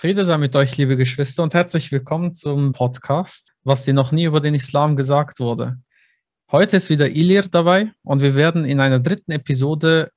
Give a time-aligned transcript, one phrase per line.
[0.00, 4.26] Friede sei mit euch, liebe Geschwister, und herzlich willkommen zum Podcast, was dir noch nie
[4.26, 5.78] über den Islam gesagt wurde.
[6.52, 10.12] Heute ist wieder Ilir dabei und wir werden in einer dritten Episode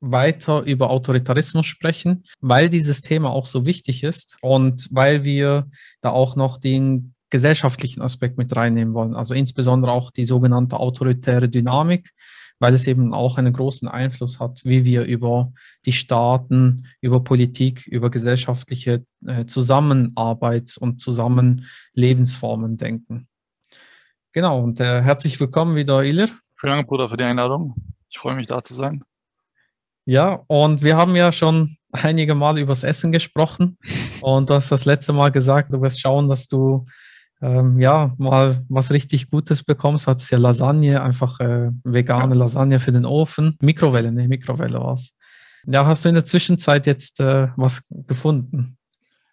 [0.00, 5.68] weiter über Autoritarismus sprechen, weil dieses Thema auch so wichtig ist und weil wir
[6.00, 11.50] da auch noch den gesellschaftlichen Aspekt mit reinnehmen wollen, also insbesondere auch die sogenannte autoritäre
[11.50, 12.08] Dynamik,
[12.58, 15.52] weil es eben auch einen großen Einfluss hat, wie wir über
[15.84, 23.28] die Staaten, über Politik, über gesellschaftliche äh, Zusammenarbeits- und Zusammenlebensformen denken.
[24.32, 26.28] Genau, und äh, herzlich willkommen wieder, Ilir.
[26.58, 27.74] Vielen Dank, Bruder, für die Einladung.
[28.08, 29.02] Ich freue mich, da zu sein.
[30.06, 33.78] Ja, und wir haben ja schon einige Mal übers Essen gesprochen
[34.22, 36.86] und du hast das letzte Mal gesagt, du wirst schauen, dass du
[37.42, 42.40] ähm, ja, mal was richtig Gutes bekommst, hat es ja Lasagne, einfach äh, vegane ja.
[42.40, 43.56] Lasagne für den Ofen.
[43.60, 45.12] Mikrowelle, ne, Mikrowelle war es.
[45.66, 48.78] Ja, hast du in der Zwischenzeit jetzt äh, was gefunden?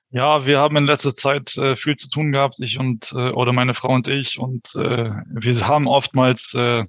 [0.09, 3.53] Ja, wir haben in letzter Zeit äh, viel zu tun gehabt, ich und äh, oder
[3.53, 4.37] meine Frau und ich.
[4.37, 6.83] Und äh, wir haben oftmals äh,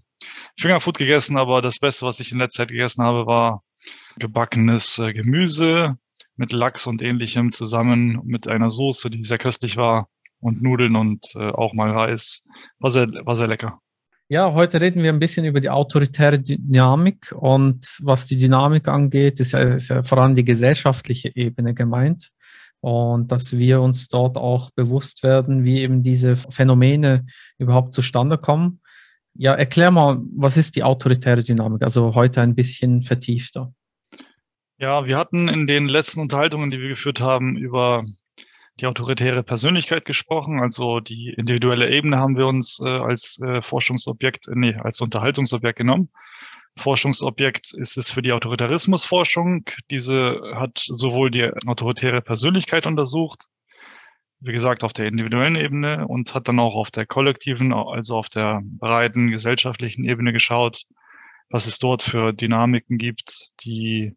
[0.59, 3.63] Fingerfood gegessen, aber das Beste, was ich in letzter Zeit gegessen habe, war
[4.19, 5.97] gebackenes äh, Gemüse
[6.37, 10.09] mit Lachs und ähnlichem zusammen mit einer Soße, die sehr köstlich war
[10.45, 12.43] und Nudeln und äh, auch mal Reis.
[12.79, 13.81] War sehr, war sehr lecker.
[14.29, 19.39] Ja, heute reden wir ein bisschen über die autoritäre Dynamik und was die Dynamik angeht,
[19.39, 22.31] ist ja, ist ja vor allem die gesellschaftliche Ebene gemeint
[22.81, 27.27] und dass wir uns dort auch bewusst werden, wie eben diese Phänomene
[27.59, 28.81] überhaupt zustande kommen.
[29.35, 31.83] Ja, erklär mal, was ist die autoritäre Dynamik?
[31.83, 33.75] Also heute ein bisschen vertiefter.
[34.79, 38.05] Ja, wir hatten in den letzten Unterhaltungen, die wir geführt haben, über
[38.81, 40.61] die autoritäre Persönlichkeit gesprochen.
[40.61, 45.79] Also die individuelle Ebene haben wir uns äh, als äh, Forschungsobjekt, äh, nee, als Unterhaltungsobjekt
[45.79, 46.11] genommen.
[46.77, 49.65] Forschungsobjekt ist es für die Autoritarismusforschung.
[49.91, 53.47] Diese hat sowohl die autoritäre Persönlichkeit untersucht,
[54.41, 58.29] wie gesagt, auf der individuellen Ebene und hat dann auch auf der kollektiven, also auf
[58.29, 60.85] der breiten gesellschaftlichen Ebene geschaut,
[61.49, 64.17] was es dort für Dynamiken gibt, die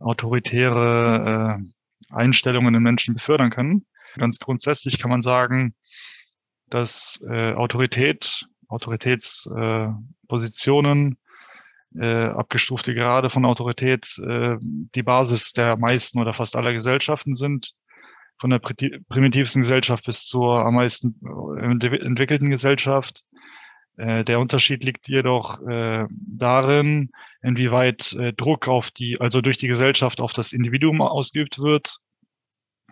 [0.00, 3.86] autoritäre äh, Einstellungen in Menschen befördern können.
[4.16, 5.74] Ganz grundsätzlich kann man sagen,
[6.68, 11.16] dass äh, Autorität, Autoritätspositionen, äh,
[12.00, 17.72] äh, abgestufte Grade von Autorität äh, die Basis der meisten oder fast aller Gesellschaften sind.
[18.38, 23.24] Von der primitivsten Gesellschaft bis zur am meisten äh, entwickelten Gesellschaft.
[23.96, 27.10] Äh, der Unterschied liegt jedoch äh, darin,
[27.42, 31.98] inwieweit äh, Druck auf die, also durch die Gesellschaft auf das Individuum ausgeübt wird,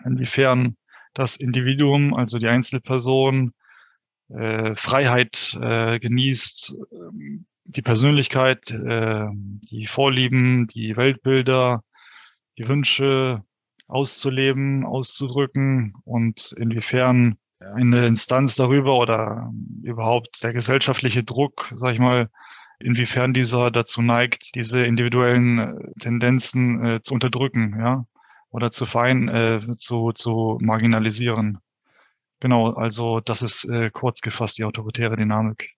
[0.04, 0.76] inwiefern
[1.14, 3.52] das Individuum, also die Einzelperson,
[4.28, 9.26] äh, Freiheit äh, genießt, äh, die Persönlichkeit, äh,
[9.70, 11.82] die Vorlieben, die Weltbilder,
[12.58, 13.42] die Wünsche
[13.88, 22.30] auszuleben, auszudrücken und inwiefern eine Instanz darüber oder überhaupt der gesellschaftliche Druck, sag ich mal,
[22.78, 28.06] inwiefern dieser dazu neigt, diese individuellen äh, Tendenzen äh, zu unterdrücken, ja
[28.50, 31.58] oder zu fein äh, zu, zu marginalisieren.
[32.40, 35.76] Genau, also das ist äh, kurz gefasst die autoritäre Dynamik.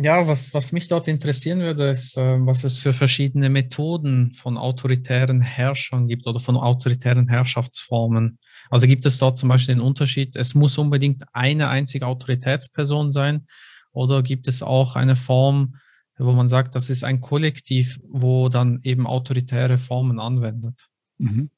[0.00, 4.56] Ja, was, was mich dort interessieren würde, ist, äh, was es für verschiedene Methoden von
[4.56, 8.38] autoritären Herrschern gibt oder von autoritären Herrschaftsformen.
[8.70, 13.46] Also gibt es dort zum Beispiel den Unterschied, es muss unbedingt eine einzige Autoritätsperson sein
[13.90, 15.76] oder gibt es auch eine Form,
[16.16, 20.86] wo man sagt, das ist ein Kollektiv, wo dann eben autoritäre Formen anwendet?
[21.18, 21.50] Mhm.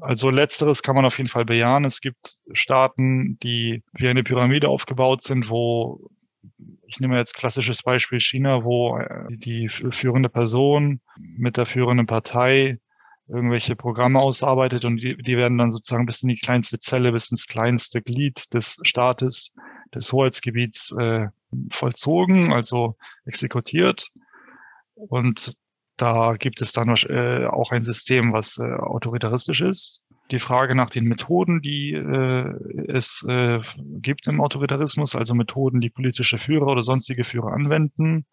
[0.00, 1.84] Also letzteres kann man auf jeden Fall bejahen.
[1.84, 6.10] Es gibt Staaten, die wie eine Pyramide aufgebaut sind, wo
[6.86, 12.78] ich nehme jetzt klassisches Beispiel China, wo äh, die führende Person mit der führenden Partei
[13.28, 17.30] irgendwelche Programme ausarbeitet und die, die werden dann sozusagen bis in die kleinste Zelle, bis
[17.30, 19.54] ins kleinste Glied des Staates,
[19.94, 21.28] des Hoheitsgebiets äh,
[21.70, 24.08] vollzogen, also exekutiert.
[24.94, 25.54] Und
[25.96, 30.02] da gibt es dann äh, auch ein System, was äh, autoritaristisch ist.
[30.30, 32.54] Die Frage nach den Methoden, die äh,
[32.88, 33.60] es äh,
[34.00, 38.24] gibt im Autoritarismus, also Methoden, die politische Führer oder sonstige Führer anwenden.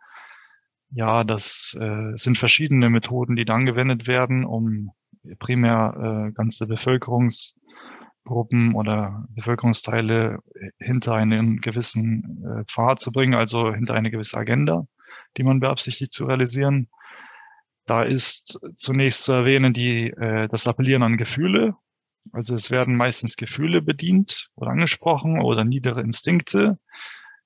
[0.92, 4.92] Ja, das äh, sind verschiedene Methoden, die dann angewendet werden, um
[5.38, 10.40] primär äh, ganze Bevölkerungsgruppen oder Bevölkerungsteile
[10.80, 14.88] hinter einen gewissen Pfad zu bringen, also hinter eine gewisse Agenda,
[15.38, 16.88] die man beabsichtigt zu realisieren.
[17.90, 21.74] Da ist zunächst zu erwähnen die, äh, das Appellieren an Gefühle.
[22.32, 26.78] Also es werden meistens Gefühle bedient oder angesprochen oder niedere Instinkte,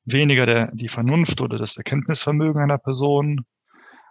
[0.04, 3.46] weniger der, die Vernunft oder das Erkenntnisvermögen einer Person.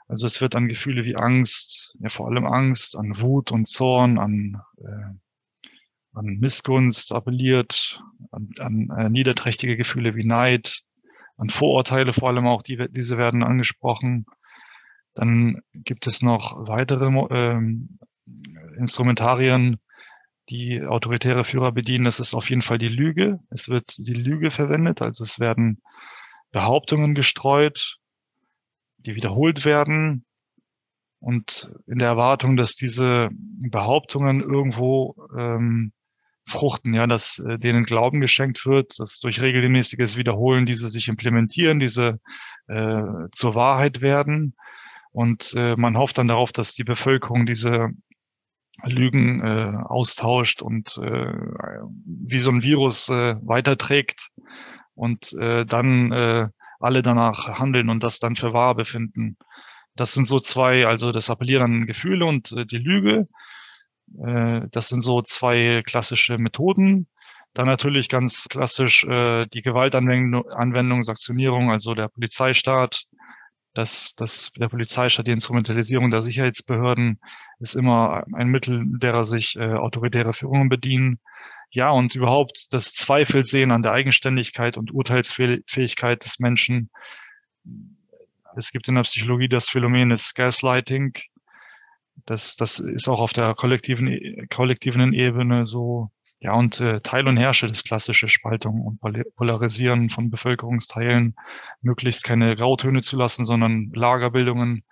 [0.08, 4.19] Also es wird an Gefühle wie Angst, ja vor allem Angst, an Wut und Zorn,
[4.19, 5.69] an, äh,
[6.14, 8.00] an Missgunst appelliert,
[8.31, 10.81] an, an äh, niederträchtige Gefühle wie Neid,
[11.37, 14.25] an Vorurteile vor allem auch, die, diese werden angesprochen.
[15.14, 17.98] Dann gibt es noch weitere ähm,
[18.78, 19.78] Instrumentarien,
[20.48, 22.04] die autoritäre Führer bedienen.
[22.04, 23.40] Das ist auf jeden Fall die Lüge.
[23.50, 25.82] Es wird die Lüge verwendet, also es werden
[26.50, 27.98] Behauptungen gestreut,
[28.98, 30.24] die wiederholt werden
[31.22, 35.92] und in der Erwartung, dass diese Behauptungen irgendwo ähm,
[36.46, 41.78] fruchten, ja, dass äh, denen Glauben geschenkt wird, dass durch regelmäßiges Wiederholen diese sich implementieren,
[41.78, 42.18] diese
[42.66, 44.56] äh, zur Wahrheit werden.
[45.12, 47.90] Und äh, man hofft dann darauf, dass die Bevölkerung diese
[48.84, 51.32] Lügen äh, austauscht und äh,
[52.04, 54.28] wie so ein Virus äh, weiterträgt
[54.94, 56.48] und äh, dann äh,
[56.80, 59.36] alle danach handeln und das dann für wahr befinden.
[59.94, 63.28] Das sind so zwei, also das Appellieren an Gefühle und äh, die Lüge.
[64.18, 67.08] Äh, das sind so zwei klassische Methoden.
[67.54, 73.04] Dann natürlich ganz klassisch äh, die Gewaltanwendung, Anwendung, Sanktionierung, also der Polizeistaat.
[73.74, 77.19] Das, das, der Polizeistaat, die Instrumentalisierung der Sicherheitsbehörden
[77.58, 81.20] ist immer ein Mittel, derer sich äh, autoritäre Führungen bedienen.
[81.70, 86.90] Ja, und überhaupt das Zweifelsehen an der Eigenständigkeit und Urteilsfähigkeit des Menschen.
[88.54, 91.14] Es gibt in der Psychologie das Phänomen des Gaslighting.
[92.26, 96.10] Das, das ist auch auf der kollektiven, kollektiven Ebene so.
[96.42, 99.00] Ja, und äh, Teil und Herrsche, das klassische Spaltung und
[99.36, 101.36] Polarisieren von Bevölkerungsteilen,
[101.82, 104.82] möglichst keine Grautöne zu lassen, sondern Lagerbildungen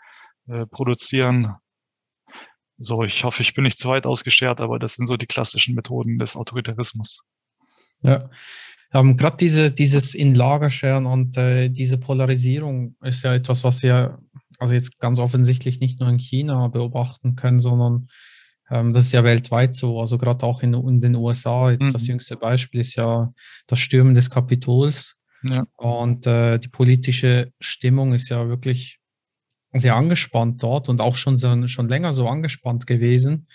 [0.47, 1.56] äh, produzieren.
[2.79, 5.75] So, ich hoffe, ich bin nicht zu weit ausgeschert, aber das sind so die klassischen
[5.75, 7.25] Methoden des Autoritarismus.
[8.03, 8.31] Ja,
[8.93, 13.82] ähm, Gerade diese, dieses in Lager scheren und äh, diese Polarisierung ist ja etwas, was
[13.82, 14.20] wir
[14.61, 18.08] also jetzt ganz offensichtlich nicht nur in China beobachten können, sondern
[18.70, 20.00] das ist ja weltweit so.
[20.00, 21.70] Also gerade auch in, in, den USA.
[21.70, 21.93] Jetzt mhm.
[21.93, 23.32] das jüngste Beispiel ist ja
[23.67, 25.17] das Stürmen des Kapitols.
[25.49, 25.67] Ja.
[25.76, 29.00] Und äh, die politische Stimmung ist ja wirklich
[29.72, 31.37] sehr angespannt dort und auch schon,
[31.69, 33.49] schon länger so angespannt gewesen.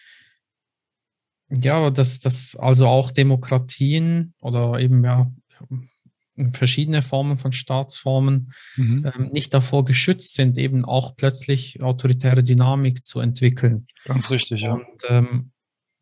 [1.50, 5.32] Ja, dass, dass also auch Demokratien oder eben ja
[6.52, 9.12] verschiedene Formen von Staatsformen mhm.
[9.14, 13.88] ähm, nicht davor geschützt sind, eben auch plötzlich autoritäre Dynamik zu entwickeln.
[14.04, 14.74] Ganz richtig, ja.
[14.74, 15.52] Und ähm,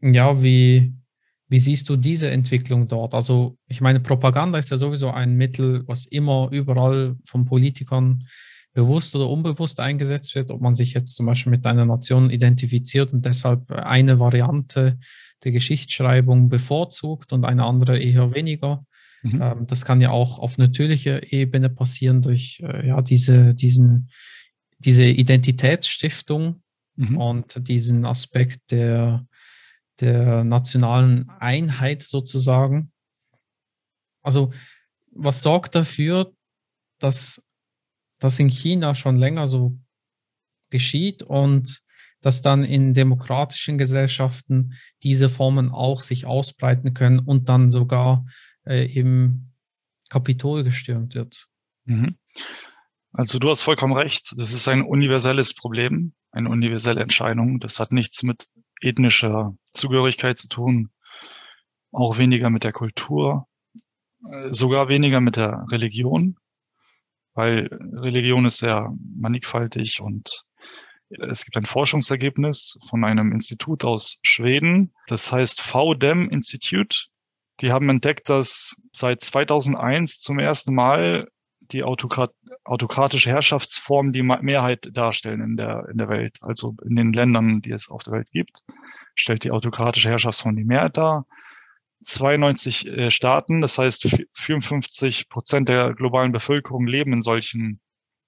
[0.02, 0.94] ja, wie,
[1.50, 3.14] wie siehst du diese Entwicklung dort?
[3.14, 8.28] Also ich meine, Propaganda ist ja sowieso ein Mittel, was immer überall von Politikern
[8.74, 13.14] bewusst oder unbewusst eingesetzt wird, ob man sich jetzt zum Beispiel mit einer Nation identifiziert
[13.14, 14.98] und deshalb eine Variante
[15.44, 18.86] der Geschichtsschreibung bevorzugt und eine andere eher weniger.
[19.24, 19.42] Mhm.
[19.42, 24.12] Ähm, das kann ja auch auf natürlicher Ebene passieren durch äh, ja, diese, diesen,
[24.80, 26.62] diese Identitätsstiftung
[26.96, 27.18] mhm.
[27.18, 29.26] und diesen Aspekt der,
[30.00, 32.92] der nationalen Einheit sozusagen.
[34.22, 34.54] Also
[35.12, 36.34] was sorgt dafür,
[37.00, 37.42] dass
[38.20, 39.78] das in China schon länger so
[40.70, 41.82] geschieht und
[42.22, 44.74] dass dann in demokratischen Gesellschaften
[45.04, 48.26] diese Formen auch sich ausbreiten können und dann sogar
[48.66, 49.52] äh, im
[50.10, 51.48] Kapitol gestürmt wird.
[51.86, 52.16] Mhm.
[53.12, 54.34] Also du hast vollkommen recht.
[54.38, 57.60] Das ist ein universelles Problem, eine universelle Entscheidung.
[57.60, 58.48] Das hat nichts mit
[58.82, 60.90] ethnischer Zugehörigkeit zu tun,
[61.92, 63.48] auch weniger mit der Kultur,
[64.32, 66.38] äh, sogar weniger mit der Religion
[67.34, 70.46] weil Religion ist sehr mannigfaltig und
[71.10, 77.06] es gibt ein Forschungsergebnis von einem Institut aus Schweden, das heißt VDEM Institute.
[77.62, 81.28] Die haben entdeckt, dass seit 2001 zum ersten Mal
[81.72, 82.32] die Autokrat
[82.66, 86.38] autokratische Herrschaftsformen die Mehrheit darstellen in der, in der Welt.
[86.42, 88.64] Also in den Ländern, die es auf der Welt gibt,
[89.16, 91.26] stellt die autokratische Herrschaftsform die Mehrheit dar.
[92.06, 97.80] 92 äh, Staaten, das heißt 54 Prozent der globalen Bevölkerung leben in solchen,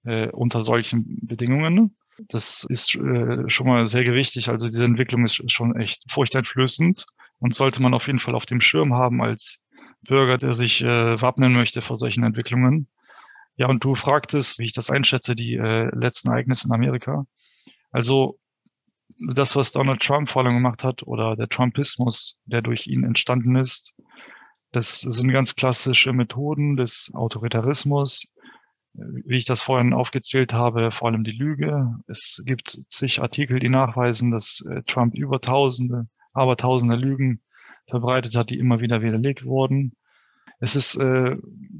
[0.04, 1.96] äh, unter solchen Bedingungen.
[2.28, 4.48] Das ist äh, schon mal sehr gewichtig.
[4.48, 7.06] Also diese Entwicklung ist schon echt furchteinflößend
[7.38, 9.60] und sollte man auf jeden Fall auf dem Schirm haben als
[10.02, 12.88] Bürger, der sich äh, wappnen möchte vor solchen Entwicklungen.
[13.56, 17.24] Ja, und du fragtest, wie ich das einschätze, die äh, letzten Ereignisse in Amerika.
[17.90, 18.38] Also
[19.18, 23.56] das, was Donald Trump vor allem gemacht hat oder der Trumpismus, der durch ihn entstanden
[23.56, 23.94] ist,
[24.72, 28.26] das sind ganz klassische Methoden des Autoritarismus.
[28.92, 31.94] Wie ich das vorhin aufgezählt habe, vor allem die Lüge.
[32.06, 37.40] Es gibt zig Artikel, die nachweisen, dass äh, Trump über Tausende, aber Tausende Lügen
[37.88, 39.96] verbreitet hat, die immer wieder widerlegt wurden.
[40.58, 41.36] Es ist äh,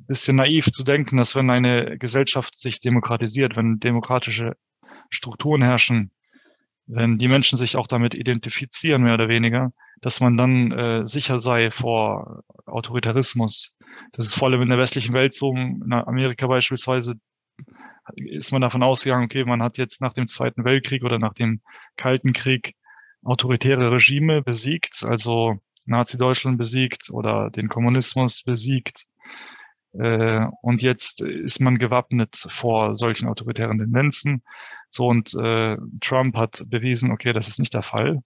[0.06, 4.56] bisschen naiv zu denken, dass wenn eine Gesellschaft sich demokratisiert, wenn demokratische
[5.10, 6.10] Strukturen herrschen,
[6.86, 11.40] wenn die Menschen sich auch damit identifizieren, mehr oder weniger, dass man dann äh, sicher
[11.40, 13.76] sei vor Autoritarismus.
[14.12, 17.14] Das ist vor allem in der westlichen Welt so, in Amerika beispielsweise
[18.14, 21.60] ist man davon ausgegangen, okay, man hat jetzt nach dem Zweiten Weltkrieg oder nach dem
[21.96, 22.74] Kalten Krieg
[23.26, 29.04] autoritäre Regime besiegt, also Nazi-Deutschland besiegt oder den Kommunismus besiegt.
[29.98, 34.42] Äh, und jetzt ist man gewappnet vor solchen autoritären Tendenzen.
[34.90, 38.20] So und äh, Trump hat bewiesen, okay, das ist nicht der Fall.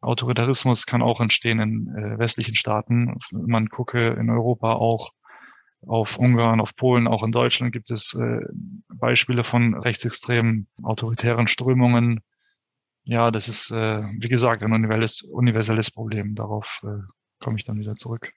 [0.00, 3.18] Autoritarismus kann auch entstehen in äh, westlichen Staaten.
[3.30, 5.12] Man gucke in Europa auch
[5.86, 8.14] auf Ungarn, auf Polen, auch in Deutschland gibt es
[8.90, 12.20] Beispiele von rechtsextremen autoritären Strömungen.
[13.10, 16.36] Ja, das ist, äh, wie gesagt, ein universelles, universelles Problem.
[16.36, 17.02] Darauf äh,
[17.40, 18.32] komme ich dann wieder zurück.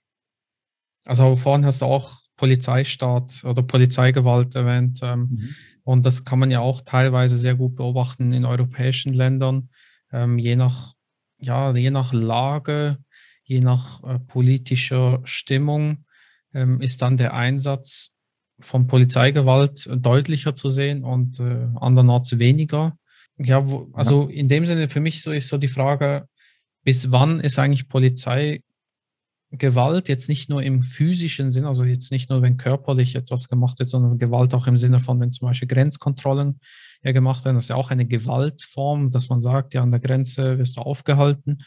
[1.06, 5.00] Also vorhin hast du auch Polizeistaat oder Polizeigewalt erwähnt.
[5.04, 5.56] Ähm, mhm.
[5.84, 9.70] Und das kann man ja auch teilweise sehr gut beobachten in europäischen Ländern.
[10.12, 10.94] Ähm, je nach,
[11.38, 12.98] ja, je nach Lage,
[13.44, 16.06] je nach äh, politischer Stimmung
[16.52, 18.16] ähm, ist dann der Einsatz
[18.60, 22.98] von Polizeigewalt deutlicher zu sehen und äh, andernorts weniger.
[23.38, 24.36] Ja, wo, also ja.
[24.36, 26.28] in dem Sinne für mich so ist so die Frage,
[26.84, 28.62] bis wann ist eigentlich Polizei
[29.58, 33.78] Gewalt jetzt nicht nur im physischen Sinn, also jetzt nicht nur, wenn körperlich etwas gemacht
[33.78, 36.60] wird, sondern Gewalt auch im Sinne von, wenn zum Beispiel Grenzkontrollen
[37.04, 40.00] ja gemacht werden, das ist ja auch eine Gewaltform, dass man sagt, ja, an der
[40.00, 41.60] Grenze wirst du aufgehalten.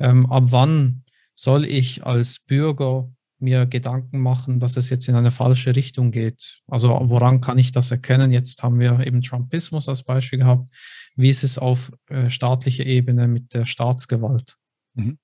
[0.00, 1.04] Ähm, ab wann
[1.36, 3.08] soll ich als Bürger
[3.42, 6.60] mir Gedanken machen, dass es jetzt in eine falsche Richtung geht?
[6.66, 8.32] Also woran kann ich das erkennen?
[8.32, 10.72] Jetzt haben wir eben Trumpismus als Beispiel gehabt.
[11.16, 14.56] Wie ist es auf äh, staatlicher Ebene mit der Staatsgewalt?
[14.94, 15.18] Mhm.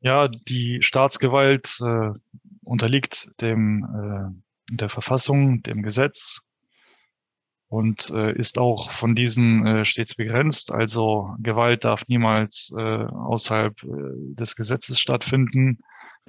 [0.00, 2.10] Ja, die Staatsgewalt äh,
[2.62, 6.42] unterliegt dem äh, der Verfassung, dem Gesetz
[7.68, 10.72] und äh, ist auch von diesen äh, stets begrenzt.
[10.72, 13.88] Also Gewalt darf niemals äh, außerhalb äh,
[14.34, 15.78] des Gesetzes stattfinden.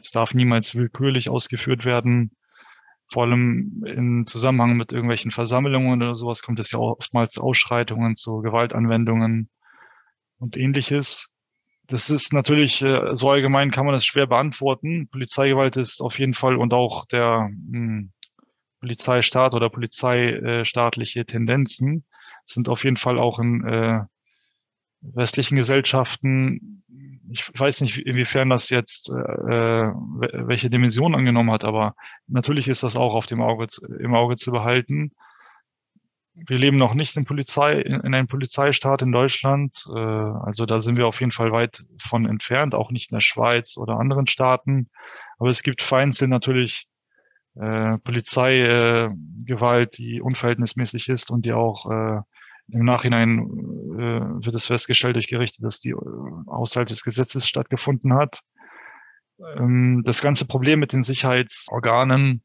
[0.06, 2.32] Es darf niemals willkürlich ausgeführt werden.
[3.12, 8.16] Vor allem im Zusammenhang mit irgendwelchen Versammlungen oder sowas kommt es ja oftmals zu Ausschreitungen,
[8.16, 9.50] zu Gewaltanwendungen
[10.38, 11.30] und ähnliches.
[11.88, 15.10] Das ist natürlich, äh, so allgemein kann man das schwer beantworten.
[15.10, 18.14] Polizeigewalt ist auf jeden Fall und auch der mh, hm,
[18.80, 22.06] Polizeistaat oder polizeistaatliche Tendenzen
[22.46, 24.02] sind auf jeden Fall auch in äh,
[25.02, 26.84] westlichen Gesellschaften,
[27.32, 31.96] ich weiß nicht, inwiefern das jetzt, äh, welche Dimension angenommen hat, aber
[32.28, 33.68] natürlich ist das auch auf dem Auge,
[34.00, 35.12] im Auge zu behalten
[36.48, 39.86] wir leben noch nicht in Polizei, in, in einem Polizeistaat in Deutschland.
[39.94, 43.22] Äh, also da sind wir auf jeden Fall weit von entfernt, auch nicht in der
[43.22, 44.90] Schweiz oder anderen Staaten.
[45.38, 46.88] Aber es gibt vereinzelt natürlich
[47.56, 52.22] äh, Polizeigewalt, die unverhältnismäßig ist und die auch äh,
[52.72, 55.96] im Nachhinein äh, wird es festgestellt durch Gerichte, dass die äh,
[56.48, 58.42] außerhalb des Gesetzes stattgefunden hat.
[59.58, 62.44] Ähm, das ganze Problem mit den Sicherheitsorganen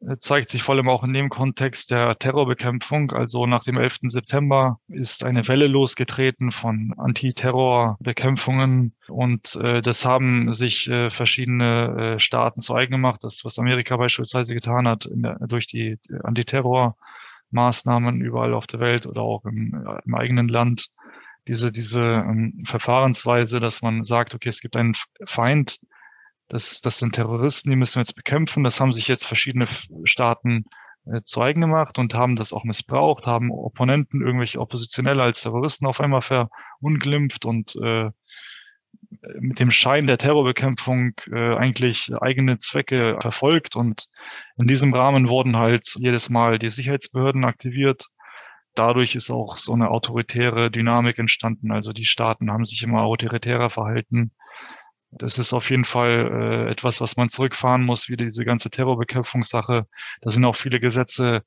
[0.00, 3.12] äh, zeigt sich vor allem auch in dem Kontext der Terrorbekämpfung.
[3.12, 3.98] Also nach dem 11.
[4.04, 12.18] September ist eine Welle losgetreten von Antiterrorbekämpfungen und äh, das haben sich äh, verschiedene äh,
[12.18, 13.22] Staaten zu eigen gemacht.
[13.22, 15.98] Das, was Amerika beispielsweise getan hat der, durch die
[17.52, 20.88] Antiterrormaßnahmen überall auf der Welt oder auch im, im eigenen Land.
[21.48, 24.94] Diese, diese ähm, Verfahrensweise, dass man sagt, okay, es gibt einen
[25.26, 25.78] Feind,
[26.48, 28.62] das, das sind Terroristen, die müssen wir jetzt bekämpfen.
[28.62, 29.66] Das haben sich jetzt verschiedene
[30.04, 30.64] Staaten
[31.06, 35.86] äh, zu eigen gemacht und haben das auch missbraucht, haben Opponenten, irgendwelche Oppositionelle als Terroristen
[35.86, 38.10] auf einmal verunglimpft und äh,
[39.38, 43.76] mit dem Schein der Terrorbekämpfung äh, eigentlich eigene Zwecke verfolgt.
[43.76, 44.06] Und
[44.56, 48.06] in diesem Rahmen wurden halt jedes Mal die Sicherheitsbehörden aktiviert.
[48.74, 51.72] Dadurch ist auch so eine autoritäre Dynamik entstanden.
[51.72, 54.32] Also die Staaten haben sich immer autoritärer verhalten
[55.12, 59.86] das ist auf jeden Fall äh, etwas, was man zurückfahren muss, wie diese ganze Terrorbekämpfungssache.
[60.22, 61.44] Da sind auch viele Gesetze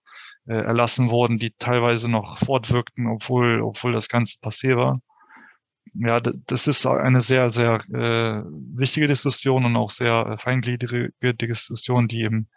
[0.48, 5.02] äh, erlassen worden, die teilweise noch fortwirkten, obwohl, obwohl das Ganze passé war.
[5.94, 8.44] Ja, das ist eine sehr, sehr äh,
[8.76, 12.48] wichtige Diskussion und auch sehr feingliedrige Diskussion, die im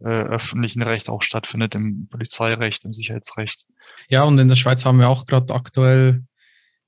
[0.00, 3.66] äh, öffentlichen Recht auch stattfindet, im Polizeirecht, im Sicherheitsrecht.
[4.08, 6.24] Ja, und in der Schweiz haben wir auch gerade aktuell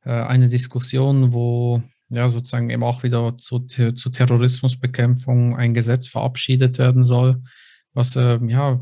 [0.05, 6.79] äh, eine Diskussion, wo ja, sozusagen eben auch wieder zu, zu Terrorismusbekämpfung ein Gesetz verabschiedet
[6.79, 7.43] werden soll,
[7.93, 8.81] was äh, ja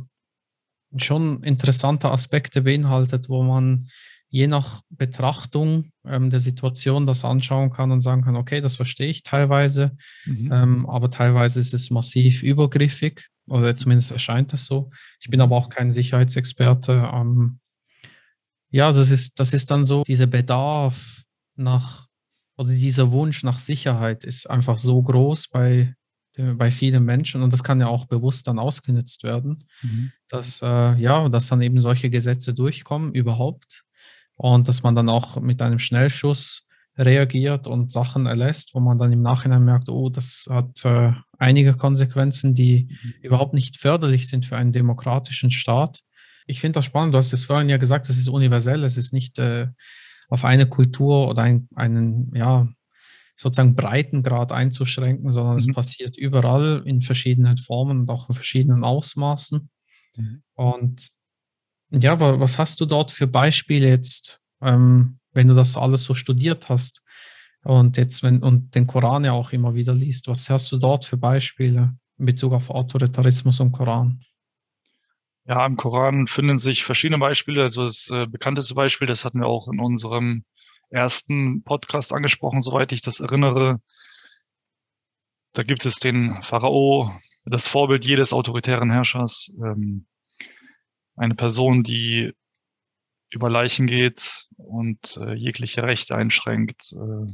[0.96, 3.88] schon interessante Aspekte beinhaltet, wo man
[4.30, 9.08] je nach Betrachtung ähm, der Situation das anschauen kann und sagen kann, okay, das verstehe
[9.08, 10.50] ich teilweise, mhm.
[10.52, 14.90] ähm, aber teilweise ist es massiv übergriffig oder zumindest erscheint es so.
[15.20, 17.10] Ich bin aber auch kein Sicherheitsexperte.
[17.12, 17.60] Ähm,
[18.70, 21.22] ja, das ist, das ist dann so dieser Bedarf
[21.56, 22.06] nach,
[22.58, 25.94] oder dieser Wunsch nach Sicherheit ist einfach so groß bei,
[26.36, 30.12] bei vielen Menschen und das kann ja auch bewusst dann ausgenutzt werden, mhm.
[30.28, 33.84] dass, äh, ja, dass dann eben solche Gesetze durchkommen überhaupt
[34.38, 36.64] und dass man dann auch mit einem Schnellschuss
[36.96, 41.74] reagiert und Sachen erlässt, wo man dann im Nachhinein merkt, oh, das hat äh, einige
[41.74, 43.14] Konsequenzen, die mhm.
[43.22, 46.02] überhaupt nicht förderlich sind für einen demokratischen Staat.
[46.46, 49.12] Ich finde das spannend, du hast es vorhin ja gesagt, es ist universell, es ist
[49.12, 49.68] nicht äh,
[50.28, 52.68] auf eine Kultur oder ein, einen, ja,
[53.36, 55.58] sozusagen Breitengrad einzuschränken, sondern mhm.
[55.58, 59.68] es passiert überall in verschiedenen Formen und auch in verschiedenen Ausmaßen.
[60.16, 60.42] Mhm.
[60.54, 61.10] Und
[61.90, 66.68] ja, was hast du dort für Beispiele jetzt, ähm, wenn du das alles so studiert
[66.68, 67.02] hast
[67.62, 70.28] und jetzt wenn und den Koran ja auch immer wieder liest?
[70.28, 74.22] Was hast du dort für Beispiele in Bezug auf Autoritarismus und Koran?
[75.46, 77.62] Ja, im Koran finden sich verschiedene Beispiele.
[77.62, 80.44] Also das äh, bekannteste Beispiel, das hatten wir auch in unserem
[80.90, 83.80] ersten Podcast angesprochen, soweit ich das erinnere.
[85.54, 87.10] Da gibt es den Pharao,
[87.46, 89.50] das Vorbild jedes autoritären Herrschers.
[89.58, 90.06] Ähm,
[91.18, 92.32] eine Person, die
[93.30, 97.32] über Leichen geht und äh, jegliche Rechte einschränkt, äh,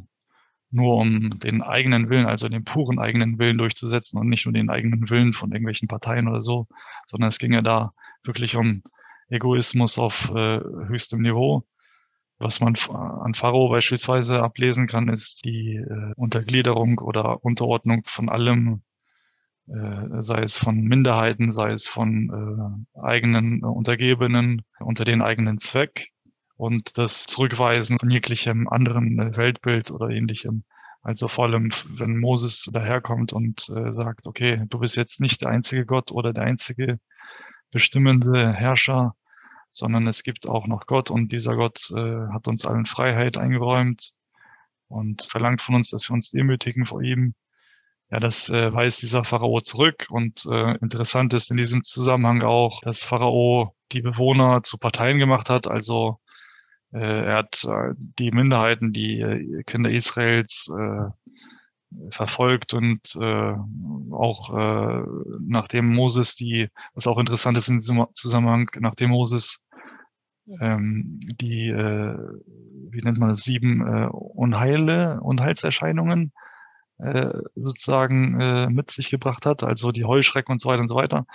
[0.71, 4.71] nur um den eigenen Willen, also den puren eigenen Willen durchzusetzen und nicht nur den
[4.71, 6.67] eigenen Willen von irgendwelchen Parteien oder so,
[7.07, 7.93] sondern es ging ja da
[8.25, 8.83] wirklich um
[9.29, 11.65] Egoismus auf äh, höchstem Niveau.
[12.39, 18.83] Was man an Pharao beispielsweise ablesen kann, ist die äh, Untergliederung oder Unterordnung von allem,
[19.69, 25.59] äh, sei es von Minderheiten, sei es von äh, eigenen äh, Untergebenen unter den eigenen
[25.59, 26.11] Zweck
[26.57, 30.65] und das Zurückweisen von jeglichem anderen äh, Weltbild oder ähnlichem.
[31.03, 35.51] Also vor allem, wenn Moses daherkommt und äh, sagt, okay, du bist jetzt nicht der
[35.51, 36.99] einzige Gott oder der einzige
[37.71, 39.15] bestimmende Herrscher,
[39.71, 44.13] sondern es gibt auch noch Gott und dieser Gott äh, hat uns allen Freiheit eingeräumt
[44.89, 47.35] und verlangt von uns, dass wir uns demütigen vor ihm.
[48.11, 52.81] Ja, das äh, weist dieser Pharao zurück und äh, interessant ist in diesem Zusammenhang auch,
[52.83, 56.21] dass Pharao die Bewohner zu Parteien gemacht hat, also
[56.93, 61.09] äh, er hat äh, die Minderheiten, die äh, Kinder Israels äh,
[62.11, 63.55] verfolgt und äh,
[64.13, 65.03] auch äh,
[65.41, 69.61] nachdem Moses die, was auch interessant ist in diesem Zusammenhang, nachdem Moses
[70.61, 72.17] ähm, die, äh,
[72.91, 76.33] wie nennt man das, sieben äh, Unheile, Unheilserscheinungen
[76.99, 80.97] äh, sozusagen äh, mit sich gebracht hat, also die Heuschrecken und so weiter und so
[80.97, 81.27] weiter.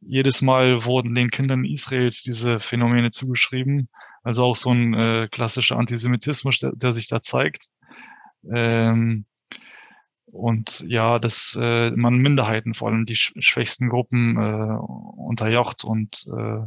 [0.00, 3.88] Jedes Mal wurden den Kindern Israels diese Phänomene zugeschrieben,
[4.22, 7.68] also auch so ein äh, klassischer Antisemitismus, der, der sich da zeigt.
[8.52, 9.24] Ähm,
[10.26, 16.66] und ja, dass äh, man Minderheiten, vor allem die schwächsten Gruppen, äh, unterjocht und äh,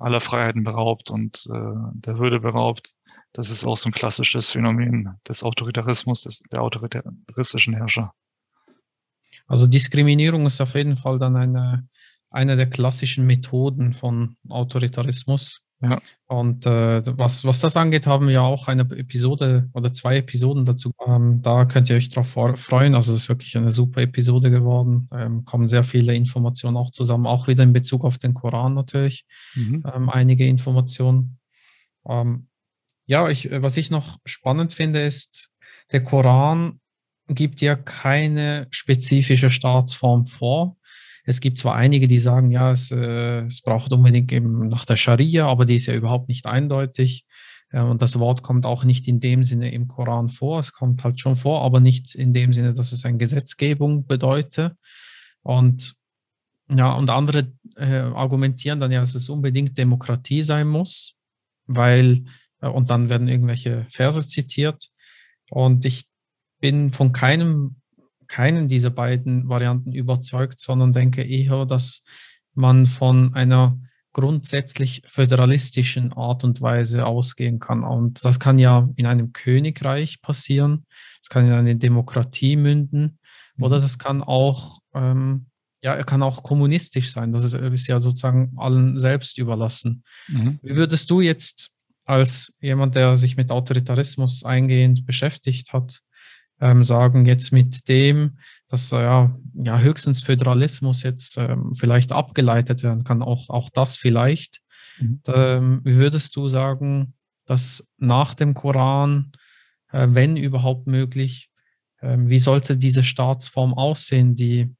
[0.00, 2.94] aller Freiheiten beraubt und äh, der Würde beraubt.
[3.34, 8.14] Das ist auch so ein klassisches Phänomen des Autoritarismus, des, der autoritaristischen Herrscher.
[9.46, 11.88] Also Diskriminierung ist auf jeden Fall dann eine,
[12.30, 15.60] eine der klassischen Methoden von Autoritarismus.
[15.82, 16.00] Ja.
[16.26, 20.92] Und äh, was, was das angeht, haben wir auch eine Episode oder zwei Episoden dazu.
[21.04, 22.94] Ähm, da könnt ihr euch drauf freuen.
[22.94, 25.08] Also, das ist wirklich eine super Episode geworden.
[25.12, 29.26] Ähm, kommen sehr viele Informationen auch zusammen, auch wieder in Bezug auf den Koran natürlich.
[29.56, 29.84] Mhm.
[29.92, 31.38] Ähm, einige Informationen.
[32.08, 32.46] Ähm,
[33.06, 35.50] ja, ich, was ich noch spannend finde, ist,
[35.92, 36.80] der Koran
[37.28, 40.76] gibt ja keine spezifische Staatsform vor.
[41.24, 44.96] Es gibt zwar einige, die sagen, ja, es, äh, es braucht unbedingt eben nach der
[44.96, 47.24] Scharia, aber die ist ja überhaupt nicht eindeutig.
[47.70, 50.60] Äh, und das Wort kommt auch nicht in dem Sinne im Koran vor.
[50.60, 54.74] Es kommt halt schon vor, aber nicht in dem Sinne, dass es eine Gesetzgebung bedeutet.
[55.42, 55.94] Und
[56.70, 61.14] ja, und andere äh, argumentieren dann ja, dass es unbedingt Demokratie sein muss,
[61.66, 64.90] weil, äh, und dann werden irgendwelche Verse zitiert.
[65.50, 66.06] Und ich
[66.60, 67.76] bin von keinem
[68.26, 72.04] keinen dieser beiden Varianten überzeugt, sondern denke eher, dass
[72.54, 73.78] man von einer
[74.12, 77.82] grundsätzlich föderalistischen Art und Weise ausgehen kann.
[77.82, 80.86] Und das kann ja in einem Königreich passieren,
[81.20, 83.18] es kann in eine Demokratie münden
[83.58, 83.82] oder mhm.
[83.82, 85.46] das kann auch, ähm,
[85.82, 87.32] ja, er kann auch kommunistisch sein.
[87.32, 90.04] Das ist, ist ja sozusagen allen selbst überlassen.
[90.28, 90.60] Mhm.
[90.62, 91.73] Wie würdest du jetzt
[92.04, 96.02] als jemand, der sich mit Autoritarismus eingehend beschäftigt hat,
[96.60, 98.38] ähm, sagen, jetzt mit dem,
[98.68, 103.96] dass äh, ja, ja höchstens Föderalismus jetzt ähm, vielleicht abgeleitet werden kann, auch, auch das
[103.96, 104.60] vielleicht.
[104.98, 105.20] Mhm.
[105.26, 107.14] Ähm, wie würdest du sagen,
[107.46, 109.32] dass nach dem Koran,
[109.90, 111.50] äh, wenn überhaupt möglich,
[112.00, 114.74] äh, wie sollte diese Staatsform aussehen, die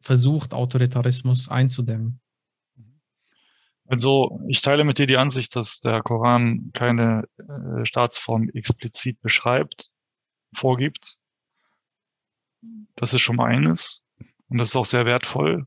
[0.00, 2.20] versucht, Autoritarismus einzudämmen?
[3.86, 9.90] Also ich teile mit dir die Ansicht, dass der Koran keine äh, Staatsform explizit beschreibt,
[10.54, 11.16] vorgibt.
[12.96, 14.02] Das ist schon mal eines.
[14.48, 15.66] Und das ist auch sehr wertvoll,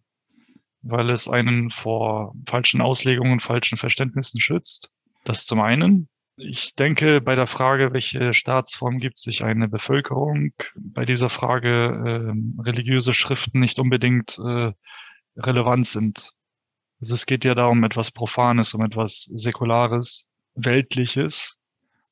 [0.82, 4.90] weil es einen vor falschen Auslegungen, falschen Verständnissen schützt.
[5.24, 6.10] Das zum einen.
[6.40, 11.70] Ich denke, bei der Frage, welche Staatsform gibt sich eine Bevölkerung, bei dieser Frage
[12.30, 14.72] äh, religiöse Schriften nicht unbedingt äh,
[15.36, 16.37] relevant sind.
[17.02, 21.58] Also es geht ja darum etwas Profanes, um etwas Säkulares, Weltliches.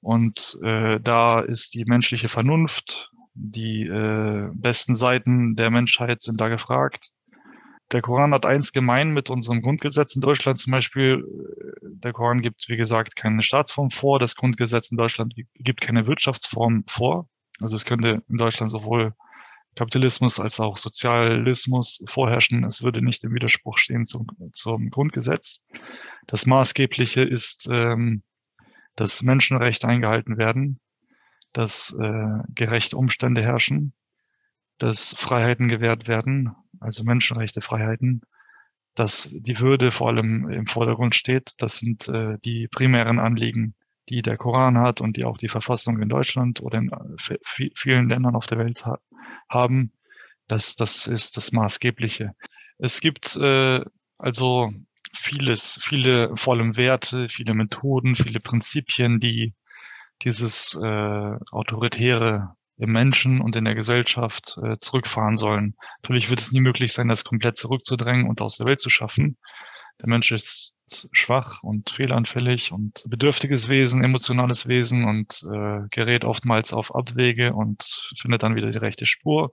[0.02, 6.48] Und äh, da ist die menschliche Vernunft, die äh, besten Seiten der Menschheit sind da
[6.48, 7.12] gefragt
[7.92, 11.24] der Koran hat eins gemein mit unserem Grundgesetz in Deutschland zum Beispiel.
[11.84, 14.20] Der Koran gibt, wie gesagt, keine Staatsform vor.
[14.20, 17.30] Das Grundgesetz in Deutschland gibt keine Wirtschaftsform vor.
[17.62, 19.14] Also es könnte in Deutschland sowohl
[19.76, 22.64] Kapitalismus als auch Sozialismus vorherrschen.
[22.64, 25.62] Es würde nicht im Widerspruch stehen zum, zum Grundgesetz.
[26.28, 28.24] Das Maßgebliche ist, ähm,
[28.96, 30.80] dass Menschenrechte eingehalten werden,
[31.52, 33.94] dass äh, gerechte Umstände herrschen,
[34.78, 38.22] dass Freiheiten gewährt werden, also Menschenrechte, Freiheiten,
[38.94, 41.54] dass die Würde vor allem im Vordergrund steht.
[41.58, 43.76] Das sind äh, die primären Anliegen,
[44.10, 48.10] die der Koran hat und die auch die Verfassung in Deutschland oder in äh, vielen
[48.10, 49.00] Ländern auf der Welt ha
[49.50, 49.92] haben.
[50.48, 52.34] Das, das ist das Maßgebliche.
[52.78, 53.82] Es gibt äh,
[54.18, 54.72] also
[55.14, 59.54] vieles, viele vor allem Werte, viele Methoden, viele Prinzipien, die
[60.22, 65.76] dieses äh, autoritäre im Menschen und in der Gesellschaft äh, zurückfahren sollen.
[66.02, 69.38] Natürlich wird es nie möglich sein, das komplett zurückzudrängen und aus der Welt zu schaffen.
[70.02, 70.76] Der Mensch ist
[71.12, 77.84] schwach und fehlanfällig und bedürftiges Wesen, emotionales Wesen und äh, gerät oftmals auf Abwege und
[78.18, 79.52] findet dann wieder die rechte Spur.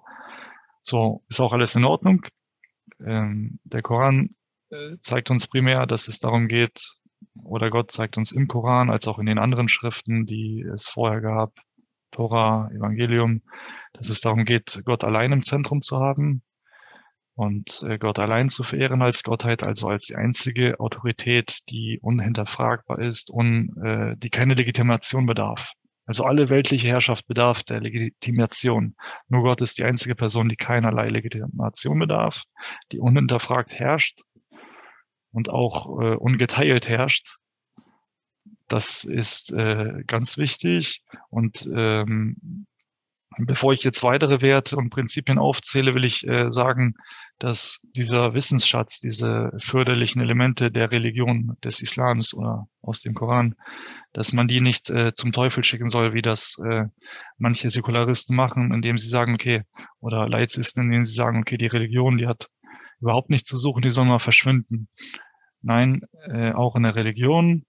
[0.83, 2.27] So ist auch alles in Ordnung.
[3.05, 4.35] Ähm, der Koran
[4.71, 6.97] äh, zeigt uns primär, dass es darum geht,
[7.45, 11.21] oder Gott zeigt uns im Koran als auch in den anderen Schriften, die es vorher
[11.21, 11.55] gab,
[12.11, 13.43] Tora, Evangelium,
[13.93, 16.43] dass es darum geht, Gott allein im Zentrum zu haben
[17.35, 22.99] und äh, Gott allein zu verehren als Gottheit, also als die einzige Autorität, die unhinterfragbar
[22.99, 25.73] ist und äh, die keine Legitimation bedarf.
[26.05, 28.97] Also alle weltliche Herrschaft bedarf der Legitimation.
[29.29, 32.43] Nur Gott ist die einzige Person, die keinerlei Legitimation bedarf,
[32.91, 34.23] die unhinterfragt herrscht
[35.31, 37.37] und auch äh, ungeteilt herrscht
[38.73, 41.03] das ist äh, ganz wichtig.
[41.29, 42.67] Und ähm,
[43.39, 46.95] bevor ich jetzt weitere Werte und Prinzipien aufzähle, will ich äh, sagen,
[47.39, 53.55] dass dieser Wissensschatz, diese förderlichen Elemente der Religion des Islams oder aus dem Koran,
[54.13, 56.85] dass man die nicht äh, zum Teufel schicken soll, wie das äh,
[57.39, 59.63] manche Säkularisten machen, indem sie sagen, okay,
[60.01, 62.49] oder Laizisten, indem sie sagen, okay, die Religion, die hat
[63.01, 64.89] überhaupt nichts zu suchen, die soll mal verschwinden.
[65.63, 67.65] Nein, äh, auch in der Religion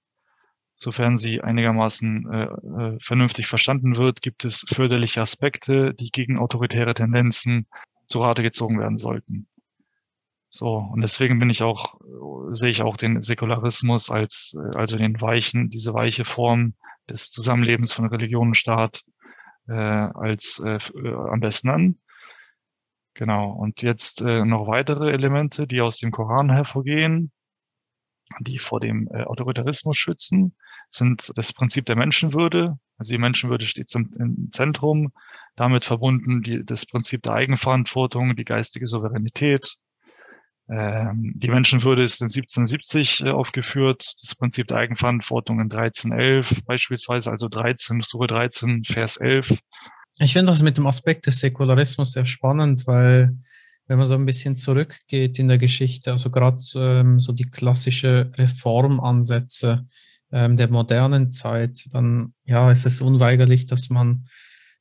[0.76, 6.94] sofern sie einigermaßen äh, äh, vernünftig verstanden wird, gibt es förderliche Aspekte, die gegen autoritäre
[6.94, 7.68] Tendenzen
[8.08, 9.48] zu Rate gezogen werden sollten.
[10.50, 12.00] So, und deswegen bin ich auch,
[12.52, 16.76] sehe ich auch den Säkularismus als, äh, also den weichen, diese weiche Form
[17.10, 19.04] des Zusammenlebens von Religion und Staat
[19.68, 21.98] äh, als äh, äh, am besten an.
[23.16, 23.52] Genau.
[23.52, 27.32] Und jetzt äh, noch weitere Elemente, die aus dem Koran hervorgehen,
[28.40, 30.56] die vor dem äh, Autoritarismus schützen
[30.90, 32.78] sind das Prinzip der Menschenwürde.
[32.98, 35.12] Also die Menschenwürde steht im Zentrum.
[35.56, 39.76] Damit verbunden die, das Prinzip der Eigenverantwortung, die geistige Souveränität.
[40.70, 47.32] Ähm, die Menschenwürde ist in 1770 äh, aufgeführt, das Prinzip der Eigenverantwortung in 1311 beispielsweise,
[47.32, 49.58] also 13, Sure 13, Vers 11.
[50.20, 53.36] Ich finde das mit dem Aspekt des Säkularismus sehr spannend, weil
[53.88, 58.32] wenn man so ein bisschen zurückgeht in der Geschichte, also gerade ähm, so die klassische
[58.38, 59.88] Reformansätze,
[60.32, 64.26] ähm, der modernen Zeit, dann ja, ist es unweigerlich, dass man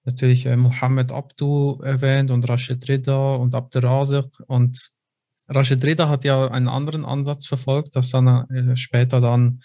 [0.04, 4.26] natürlich äh, Mohammed Abdu erwähnt und Rashid Rida und Abderrazak.
[4.46, 4.90] Und
[5.48, 9.62] Rashid Rida hat ja einen anderen Ansatz verfolgt, das dann äh, später dann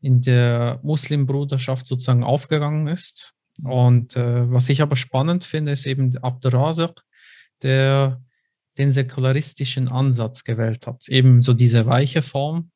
[0.00, 3.34] in der Muslimbruderschaft sozusagen aufgegangen ist.
[3.62, 7.02] Und äh, was ich aber spannend finde, ist eben Abderrazak,
[7.62, 8.22] der
[8.80, 11.06] den säkularistischen Ansatz gewählt hat.
[11.08, 12.70] Eben so diese weiche Form,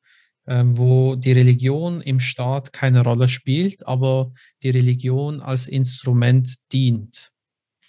[0.45, 7.31] ähm, wo die Religion im Staat keine Rolle spielt, aber die Religion als Instrument dient.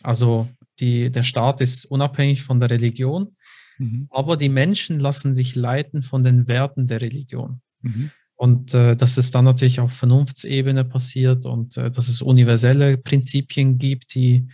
[0.02, 0.48] Also
[0.81, 3.37] die, der Staat ist unabhängig von der Religion,
[3.76, 4.09] mhm.
[4.11, 7.61] aber die Menschen lassen sich leiten von den Werten der Religion.
[7.83, 8.11] Mhm.
[8.35, 13.76] Und äh, dass es dann natürlich auf Vernunftsebene passiert und äh, dass es universelle Prinzipien
[13.76, 14.48] gibt, die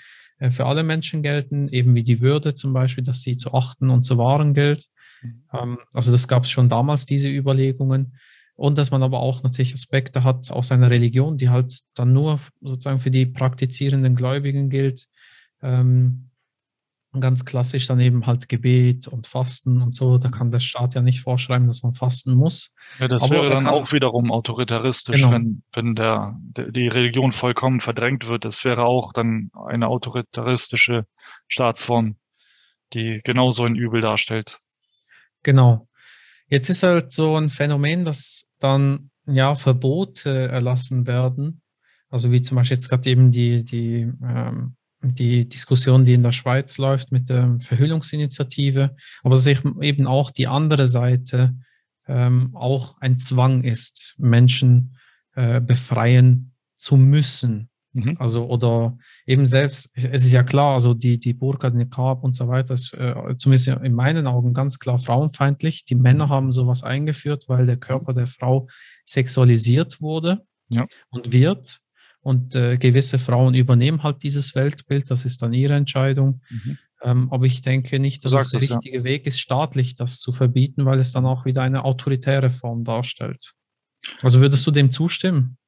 [0.50, 4.02] für alle Menschen gelten, eben wie die Würde zum Beispiel, dass sie zu achten und
[4.02, 4.86] zu wahren gilt.
[5.22, 5.42] Mhm.
[5.52, 8.16] Ähm, also das gab es schon damals, diese Überlegungen.
[8.54, 12.38] Und dass man aber auch natürlich Aspekte hat aus seiner Religion, die halt dann nur
[12.60, 15.08] sozusagen für die praktizierenden Gläubigen gilt.
[15.62, 16.30] Ähm,
[17.20, 20.16] ganz klassisch dann eben halt Gebet und Fasten und so.
[20.18, 22.72] Da kann der Staat ja nicht vorschreiben, dass man fasten muss.
[22.98, 25.32] Ja, das Aber wäre dann kann- auch wiederum autoritaristisch, Genau.
[25.32, 28.44] wenn, wenn der, der, die Religion vollkommen verdrängt wird.
[28.46, 31.04] Das wäre auch dann eine autoritaristische
[31.48, 32.16] Staatsform,
[32.94, 34.58] die genauso ein Übel darstellt.
[35.42, 35.88] Genau.
[36.48, 41.62] Jetzt ist halt so ein Phänomen, dass dann ja Verbote erlassen werden.
[42.08, 46.32] Also wie zum Beispiel jetzt gerade eben die, die, ähm, die Diskussion, die in der
[46.32, 51.54] Schweiz läuft mit der Verhüllungsinitiative, aber dass eben auch die andere Seite
[52.06, 54.96] ähm, auch ein Zwang ist, Menschen
[55.34, 57.68] äh, befreien zu müssen.
[57.94, 58.16] Mhm.
[58.18, 62.34] Also oder eben selbst, es ist ja klar, also die, die Burka, die Niqab und
[62.34, 65.84] so weiter ist äh, zumindest in meinen Augen ganz klar frauenfeindlich.
[65.84, 68.68] Die Männer haben sowas eingeführt, weil der Körper der Frau
[69.04, 70.86] sexualisiert wurde Ja.
[71.10, 71.80] und wird.
[72.22, 76.40] Und äh, gewisse Frauen übernehmen halt dieses Weltbild, das ist dann ihre Entscheidung.
[76.48, 76.78] Mhm.
[77.02, 78.76] Ähm, aber ich denke nicht, dass es der das, ja.
[78.76, 82.84] richtige Weg ist, staatlich das zu verbieten, weil es dann auch wieder eine autoritäre Form
[82.84, 83.54] darstellt.
[84.22, 85.58] Also würdest du dem zustimmen?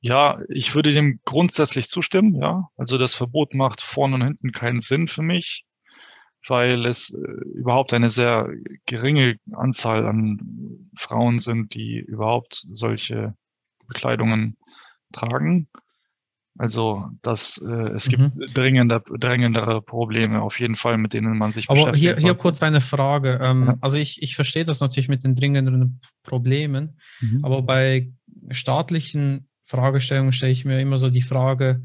[0.00, 2.68] Ja, ich würde dem grundsätzlich zustimmen, ja.
[2.76, 5.64] Also das Verbot macht vorne und hinten keinen Sinn für mich,
[6.46, 7.18] weil es äh,
[7.54, 8.48] überhaupt eine sehr
[8.86, 13.34] geringe Anzahl an Frauen sind, die überhaupt solche
[13.88, 14.56] Bekleidungen
[15.14, 15.68] tragen.
[16.56, 21.68] Also das, äh, es gibt dringender, dringendere Probleme auf jeden Fall, mit denen man sich
[21.68, 23.40] Aber hier, hier kurz eine Frage.
[23.42, 23.78] Ähm, Ja.
[23.80, 27.44] Also ich, ich verstehe das natürlich mit den dringenden Problemen, Mhm.
[27.44, 28.12] aber bei
[28.50, 31.82] staatlichen Fragestellungen stelle ich mir immer so die Frage,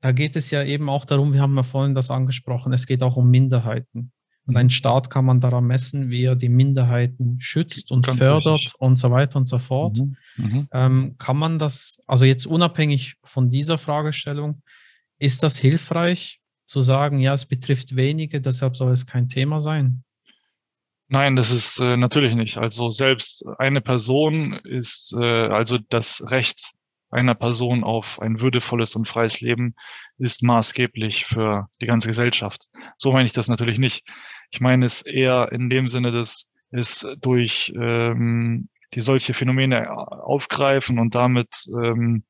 [0.00, 3.02] da geht es ja eben auch darum, wir haben ja vorhin das angesprochen, es geht
[3.02, 4.12] auch um Minderheiten.
[4.46, 8.60] Und ein Staat kann man daran messen, wie er die Minderheiten schützt und Ganz fördert
[8.60, 8.74] richtig.
[8.78, 9.98] und so weiter und so fort.
[9.98, 10.16] Mhm.
[10.36, 10.68] Mhm.
[10.72, 14.62] Ähm, kann man das, also jetzt unabhängig von dieser Fragestellung,
[15.18, 20.04] ist das hilfreich zu sagen, ja, es betrifft wenige, deshalb soll es kein Thema sein?
[21.08, 22.58] Nein, das ist äh, natürlich nicht.
[22.58, 26.72] Also selbst eine Person ist, äh, also das Recht
[27.14, 29.74] einer Person auf ein würdevolles und freies Leben
[30.18, 32.66] ist maßgeblich für die ganze Gesellschaft.
[32.96, 34.06] So meine ich das natürlich nicht.
[34.50, 40.98] Ich meine es eher in dem Sinne, dass es durch ähm, die solche Phänomene aufgreifen
[40.98, 42.24] und damit ähm,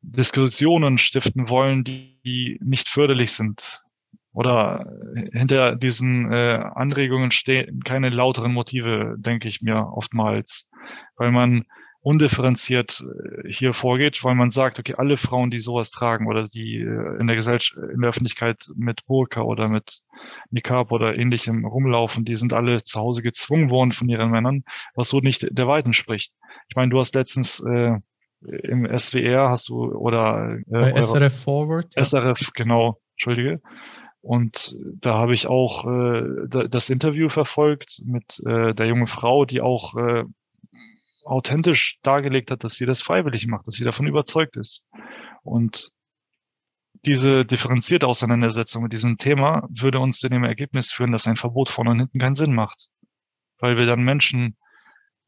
[0.00, 3.82] Diskussionen stiften wollen, die, die nicht förderlich sind.
[4.32, 4.86] Oder
[5.32, 10.68] hinter diesen äh, Anregungen stehen keine lauteren Motive, denke ich mir oftmals,
[11.16, 11.64] weil man
[12.08, 16.78] undifferenziert äh, hier vorgeht, weil man sagt, okay, alle Frauen, die sowas tragen oder die
[16.78, 20.00] äh, in der Gesellschaft, in der Öffentlichkeit mit Burka oder mit
[20.50, 25.10] Nikab oder ähnlichem rumlaufen, die sind alle zu Hause gezwungen worden von ihren Männern, was
[25.10, 26.32] so nicht der Weiten spricht.
[26.70, 27.96] Ich meine, du hast letztens äh,
[28.40, 31.94] im SWR hast du oder äh, SRF Forward?
[31.94, 32.04] ja.
[32.04, 33.60] SRF, genau, Entschuldige.
[34.22, 39.44] Und da habe ich auch äh, da, das Interview verfolgt mit äh, der jungen Frau,
[39.44, 40.24] die auch äh,
[41.28, 44.86] authentisch dargelegt hat, dass sie das freiwillig macht, dass sie davon überzeugt ist.
[45.42, 45.90] Und
[47.04, 51.70] diese differenzierte Auseinandersetzung mit diesem Thema würde uns zu dem Ergebnis führen, dass ein Verbot
[51.70, 52.88] vorne und hinten keinen Sinn macht.
[53.58, 54.56] Weil wir dann Menschen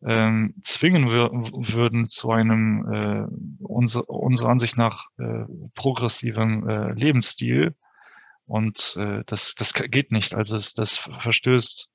[0.03, 3.27] ähm, zwingen wür würden zu einem äh,
[3.63, 7.75] unser, unserer Ansicht nach äh, progressiven äh, Lebensstil.
[8.47, 10.35] Und äh, das, das geht nicht.
[10.35, 11.91] Also es, das verstößt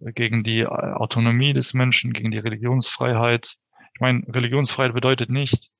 [0.00, 3.56] gegen die Autonomie des Menschen, gegen die Religionsfreiheit.
[3.94, 5.70] Ich meine, Religionsfreiheit bedeutet nicht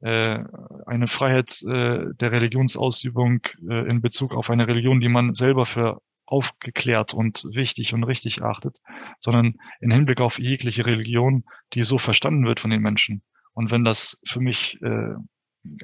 [0.00, 0.38] äh,
[0.86, 6.00] eine Freiheit äh, der Religionsausübung äh, in Bezug auf eine Religion, die man selber für
[6.26, 8.78] aufgeklärt und wichtig und richtig achtet,
[9.18, 13.22] sondern in Hinblick auf jegliche Religion, die so verstanden wird von den Menschen.
[13.54, 15.14] Und wenn das für mich äh,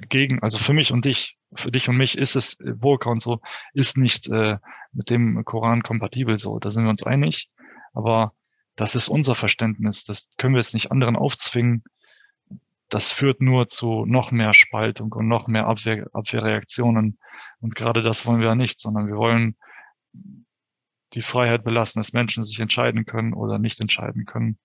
[0.09, 3.23] gegen, also für mich und dich, für dich und mich ist es äh, Burka und
[3.23, 3.41] so,
[3.73, 4.59] ist nicht äh,
[4.93, 6.59] mit dem Koran kompatibel so.
[6.59, 7.49] Da sind wir uns einig.
[7.93, 8.33] Aber
[8.77, 10.05] das ist unser Verständnis.
[10.05, 11.85] Das können wir jetzt nicht anderen aufzwingen.
[12.89, 17.19] Das führt nur zu noch mehr Spaltung und noch mehr Abwehr, Abwehrreaktionen.
[17.61, 19.57] Und gerade das wollen wir ja nicht, sondern wir wollen
[21.15, 24.59] die Freiheit belassen, dass Menschen sich entscheiden können oder nicht entscheiden können.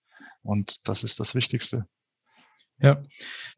[0.43, 1.85] Und das ist das Wichtigste.
[2.79, 3.01] Ja,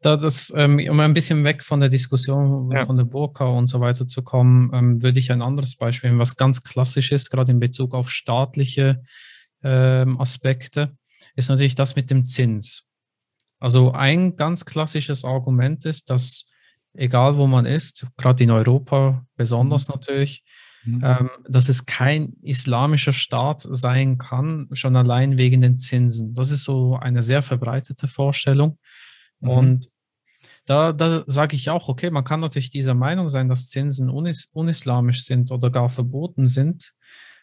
[0.00, 2.86] da das, ähm, um ein bisschen weg von der Diskussion Ja.
[2.86, 6.20] von der Burka und so weiter zu kommen, ähm, würde ich ein anderes Beispiel, nehmen,
[6.20, 9.02] was ganz klassisch ist, gerade in Bezug auf staatliche
[9.62, 10.96] ähm, Aspekte,
[11.36, 12.84] ist natürlich das mit dem Zins.
[13.58, 16.50] Also ein ganz klassisches Argument ist, dass
[16.94, 20.42] egal wo man ist, gerade in Europa besonders natürlich,
[20.84, 21.02] mhm.
[21.04, 26.34] ähm, dass es kein islamischer Staat sein kann, schon allein wegen den Zinsen.
[26.34, 28.78] Das ist so eine sehr verbreitete Vorstellung.
[29.40, 29.48] Mhm.
[29.48, 29.88] Und
[30.66, 34.48] da, da sage ich auch, okay, man kann natürlich dieser Meinung sein, dass Zinsen unis
[34.52, 36.92] unislamisch sind oder gar verboten sind.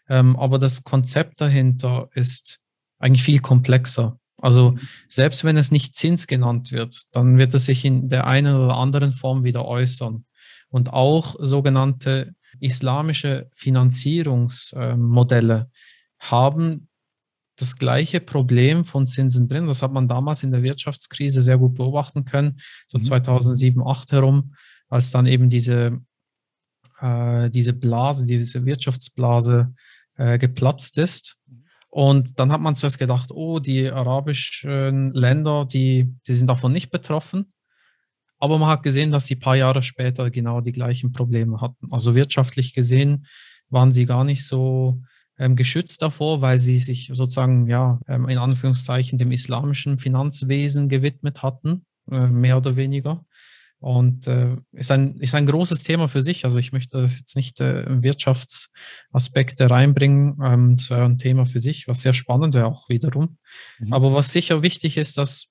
[0.10, 2.60] Ähm, aber das Konzept dahinter ist
[3.00, 4.20] eigentlich viel komplexer.
[4.42, 4.80] Also mhm.
[5.08, 8.78] selbst wenn es nicht Zins genannt wird, dann wird es sich in der einen oder
[8.78, 10.26] anderen Form wieder äußern.
[10.70, 15.70] Und auch sogenannte islamische Finanzierungsmodelle
[16.20, 16.88] haben
[17.58, 19.68] das gleiche Problem von Zinsen drin.
[19.68, 23.84] Das hat man damals in der Wirtschaftskrise sehr gut beobachten können, so 2007, mhm.
[23.84, 24.54] 2008 herum,
[24.90, 26.00] als dann eben diese,
[27.00, 29.74] äh, diese Blase, diese Wirtschaftsblase
[30.18, 31.38] äh, geplatzt ist.
[31.90, 36.92] Und dann hat man zuerst gedacht, oh, die arabischen Länder, die, die sind davon nicht
[36.92, 37.54] betroffen.
[38.40, 41.92] Aber man hat gesehen, dass sie ein paar Jahre später genau die gleichen Probleme hatten.
[41.92, 43.26] Also wirtschaftlich gesehen
[43.70, 45.02] waren sie gar nicht so
[45.40, 51.42] ähm, geschützt davor, weil sie sich sozusagen, ja, ähm, in Anführungszeichen dem islamischen Finanzwesen gewidmet
[51.42, 53.26] hatten, äh, mehr oder weniger.
[53.80, 56.46] Und äh, ist, ein, ist ein großes Thema für sich.
[56.46, 60.40] Also ich möchte das jetzt nicht äh, Wirtschaftsaspekte reinbringen.
[60.44, 63.38] Ähm, das wäre ein Thema für sich, was sehr spannend wäre auch wiederum.
[63.80, 63.94] Mhm.
[63.94, 65.50] Aber was sicher wichtig ist, dass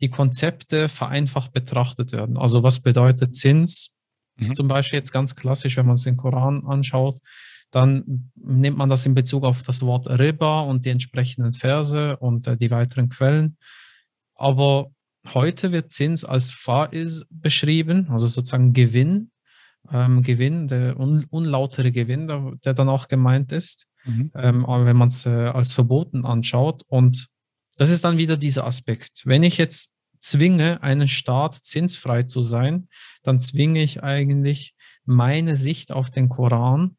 [0.00, 2.36] die Konzepte vereinfacht betrachtet werden.
[2.36, 3.90] Also was bedeutet Zins?
[4.36, 4.54] Mhm.
[4.54, 7.18] Zum Beispiel jetzt ganz klassisch, wenn man es den Koran anschaut,
[7.70, 12.48] dann nimmt man das in Bezug auf das Wort Riba und die entsprechenden Verse und
[12.48, 13.58] äh, die weiteren Quellen.
[14.34, 14.90] Aber
[15.26, 19.30] Heute wird Zins als Faiz beschrieben, also sozusagen Gewinn,
[19.90, 24.30] ähm, Gewinn, der un unlautere Gewinn, der, der, dann auch gemeint ist, mhm.
[24.34, 26.82] ähm, wenn man es äh, als verboten anschaut.
[26.88, 27.28] Und
[27.76, 29.22] das ist dann wieder dieser Aspekt.
[29.24, 32.88] Wenn ich jetzt zwinge, einen Staat zinsfrei zu sein,
[33.22, 36.96] dann zwinge ich eigentlich meine Sicht auf den Koran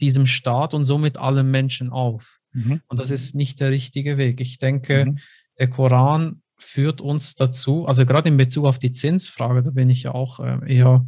[0.00, 2.40] diesem Staat und somit allen Menschen auf.
[2.52, 2.82] Mhm.
[2.88, 4.40] Und das ist nicht der richtige Weg.
[4.40, 5.18] Ich denke, mhm.
[5.58, 10.04] der Koran führt uns dazu, also gerade in Bezug auf die Zinsfrage, da bin ich
[10.04, 11.06] ja auch äh, eher,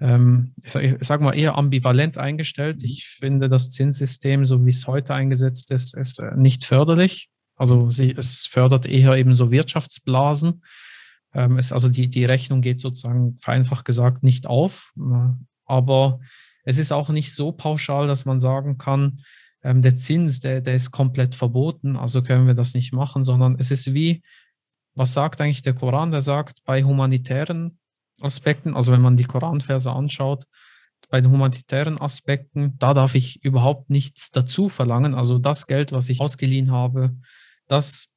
[0.00, 2.82] ähm, ich sage sag mal, eher ambivalent eingestellt.
[2.82, 7.28] Ich finde das Zinssystem, so wie es heute eingesetzt ist, ist äh, nicht förderlich.
[7.56, 10.62] Also sie, es fördert eher eben so Wirtschaftsblasen.
[11.34, 14.92] Ähm, es, also die, die Rechnung geht sozusagen vereinfacht gesagt nicht auf.
[14.98, 15.32] Äh,
[15.64, 16.20] aber
[16.64, 19.20] es ist auch nicht so pauschal, dass man sagen kann,
[19.62, 23.56] ähm, der Zins, der, der ist komplett verboten, also können wir das nicht machen, sondern
[23.58, 24.22] es ist wie
[24.96, 26.10] was sagt eigentlich der Koran?
[26.10, 27.78] Der sagt, bei humanitären
[28.20, 30.46] Aspekten, also wenn man die Koranverse anschaut,
[31.08, 35.14] bei den humanitären Aspekten, da darf ich überhaupt nichts dazu verlangen.
[35.14, 37.14] Also das Geld, was ich ausgeliehen habe,
[37.68, 38.12] das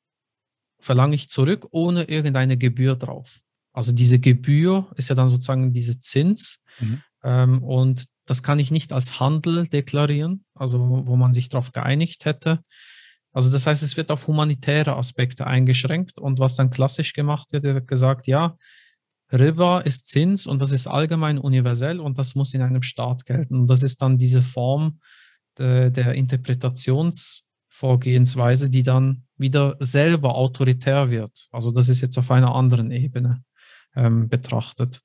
[0.79, 3.41] verlange ich zurück ohne irgendeine Gebühr drauf.
[3.73, 7.03] Also diese Gebühr ist ja dann sozusagen diese Zins mhm.
[7.23, 12.25] ähm, und das kann ich nicht als Handel deklarieren, also wo man sich darauf geeinigt
[12.25, 12.63] hätte,
[13.39, 17.63] also das heißt, es wird auf humanitäre Aspekte eingeschränkt und was dann klassisch gemacht wird,
[17.63, 18.57] wird gesagt, ja,
[19.31, 23.61] Riba ist Zins und das ist allgemein universell und das muss in einem Staat gelten.
[23.61, 24.99] Und das ist dann diese Form
[25.57, 31.47] de, der Interpretationsvorgehensweise, die dann wieder selber autoritär wird.
[31.49, 33.41] Also das ist jetzt auf einer anderen Ebene
[33.95, 35.01] ähm, betrachtet.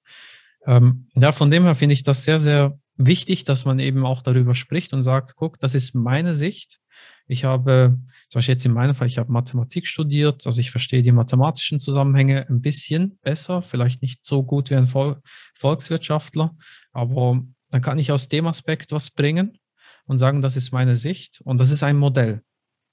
[0.67, 4.23] Ähm, ja, von dem her finde ich das sehr, sehr wichtig, dass man eben auch
[4.23, 6.81] darüber spricht und sagt, guck, das ist meine Sicht.
[7.27, 11.03] Ich habe zum Beispiel jetzt in meinem Fall, ich habe Mathematik studiert, also ich verstehe
[11.03, 15.21] die mathematischen Zusammenhänge ein bisschen besser, vielleicht nicht so gut wie ein Vol
[15.55, 16.57] Volkswirtschaftler,
[16.93, 19.59] aber dann kann ich aus dem Aspekt was bringen
[20.07, 22.43] und sagen, das ist meine Sicht und das ist ein Modell.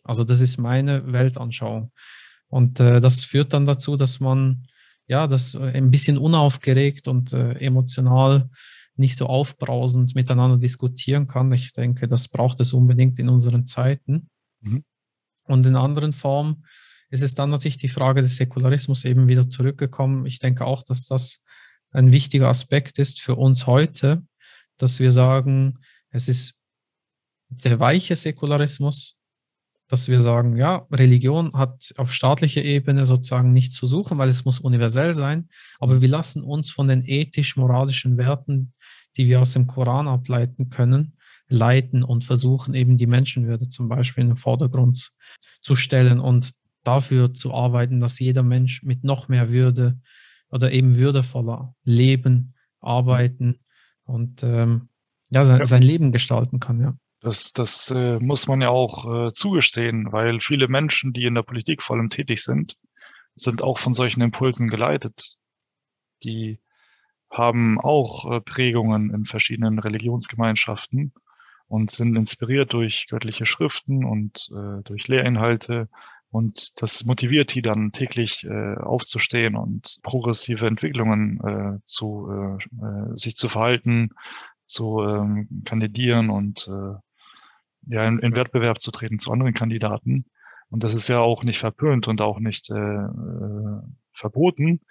[0.04, 1.92] Also das ist meine Weltanschauung.
[2.48, 4.68] Und äh, das führt dann dazu, dass man
[5.08, 8.50] ja das äh, ein bisschen unaufgeregt und äh, emotional
[8.96, 11.52] nicht so aufbrausend miteinander diskutieren kann.
[11.54, 14.30] Ich denke, das braucht es unbedingt in unseren Zeiten.
[14.62, 14.84] Mhm.
[15.44, 16.66] Und in anderen Formen
[17.10, 20.26] ist es dann natürlich die Frage des Säkularismus eben wieder zurückgekommen.
[20.26, 21.44] Ich denke auch, dass das
[21.92, 24.24] ein wichtiger Aspekt ist für uns heute,
[24.78, 26.56] dass wir sagen, es ist
[27.50, 29.20] der weiche Säkularismus,
[29.90, 34.46] dass wir sagen, ja, Religion hat auf staatlicher Ebene sozusagen nichts zu suchen, weil es
[34.46, 35.50] muss universell sein,
[35.80, 38.74] aber wir lassen uns von den ethisch-moralischen Werten,
[39.18, 41.18] die wir aus dem Koran ableiten können,
[41.52, 45.12] leiten und versuchen eben die Menschenwürde zum Beispiel in den Vordergrund
[45.62, 46.52] zu stellen und
[46.84, 50.00] dafür zu arbeiten, dass jeder Mensch mit noch mehr Würde
[50.50, 53.60] oder eben würdevoller leben, arbeiten
[54.06, 54.90] und ähm,
[55.30, 55.66] ja, sein, ja.
[55.66, 56.96] sein, Leben gestalten kann, ja.
[57.20, 61.44] Das, das äh, muss man ja auch äh, zugestehen, weil viele Menschen, die in der
[61.44, 62.78] Politik vor allem tätig sind,
[63.36, 65.36] sind auch von solchen Impulsen geleitet.
[66.24, 66.60] Die
[67.30, 71.14] haben auch äh, Prägungen in verschiedenen Religionsgemeinschaften
[71.72, 75.88] und sind inspiriert durch göttliche Schriften und äh, durch Lehrinhalte.
[76.30, 83.16] Und das motiviert die dann täglich äh, aufzustehen und progressive Entwicklungen äh, zu äh, äh
[83.16, 84.10] sich zu verhalten,
[84.66, 86.96] zu ähm, kandidieren und äh,
[87.88, 90.26] ja in, in Wettbewerb zu treten zu anderen Kandidaten.
[90.70, 93.80] Und das ist ja auch nicht verpönt und auch nicht äh, äh,
[94.12, 94.82] verboten.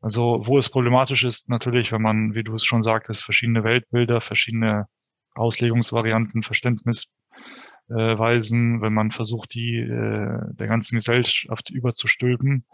[0.00, 4.20] Also wo es problematisch ist, natürlich, wenn man, wie du es schon sagtest, verschiedene Weltbilder,
[4.20, 4.86] verschiedene
[5.34, 12.66] Auslegungsvarianten, Verständnisweisen, wenn man versucht, die äh, der ganzen Gesellschaft überzustülpen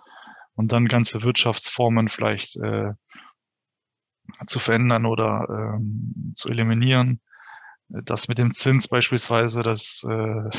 [0.54, 2.92] und dann ganze Wirtschaftsformen vielleicht äh,
[4.46, 7.20] zu verändern oder ähm, zu eliminieren.
[7.88, 10.50] Das mit dem Zins beispielsweise, das äh,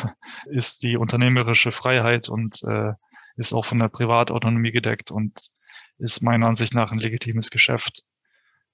[0.50, 2.94] ist die unternehmerische Freiheit und äh,
[3.36, 5.50] ist auch von der Privatautonomie gedeckt und
[5.98, 8.04] ist meiner Ansicht nach ein legitimes Geschäft.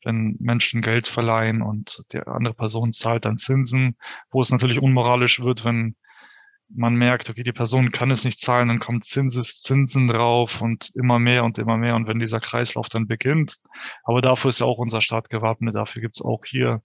[0.06, 3.98] Wenn Menschen Geld verleihen und die andere Person zahlt dann Zinsen,
[4.32, 5.96] wo es natürlich unmoralisch wird, wenn
[6.70, 10.92] man merkt, okay, die Person kann es nicht zahlen, dann kommt Zinses, Zinsen drauf und
[10.96, 11.96] immer mehr und immer mehr.
[11.96, 13.58] Und wenn dieser Kreislauf dann beginnt,
[14.04, 16.82] aber dafür ist ja auch unser Staat gewappnet, dafür gibt es auch hier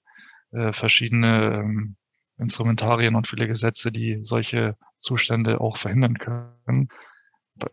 [0.53, 1.97] äh, verschiedene ähm,
[2.39, 6.89] Instrumentarien und viele Gesetze, die solche Zustände auch verhindern können.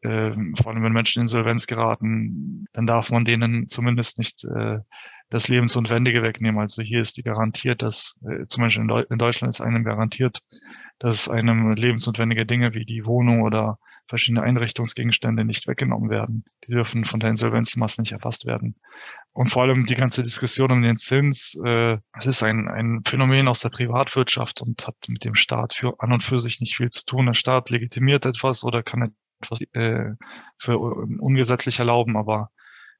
[0.02, 4.80] Äh, vor allem wenn Menschen in Insolvenz geraten, dann darf man denen zumindest nicht äh,
[5.30, 6.60] das Lebensnotwendige wegnehmen.
[6.60, 9.84] Also hier ist die garantiert, dass äh, zum Beispiel in, Deu in Deutschland ist einem
[9.84, 10.42] garantiert,
[11.00, 13.78] dass einem lebensnotwendige Dinge wie die Wohnung oder
[14.08, 16.46] verschiedene Einrichtungsgegenstände nicht weggenommen werden.
[16.66, 18.76] Die dürfen von der Insolvenzmasse nicht erfasst werden.
[19.34, 23.48] Und vor allem die ganze Diskussion um den Zins, äh, es ist ein, ein Phänomen
[23.48, 26.90] aus der Privatwirtschaft und hat mit dem Staat für, an und für sich nicht viel
[26.90, 27.26] zu tun.
[27.28, 30.16] Der Staat legitimiert etwas oder kann etwas äh,
[30.58, 32.52] für ungesetzlich erlauben, aber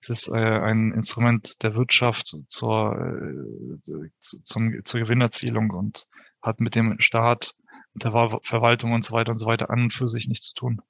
[0.02, 6.06] es ist äh, ein Instrument der Wirtschaft zur, äh, zum, zur Gewinnerzielung und
[6.42, 7.54] hat mit dem Staat,
[7.96, 8.12] der
[8.44, 10.82] Verwaltung und so weiter und so weiter an und für sich nichts zu tun.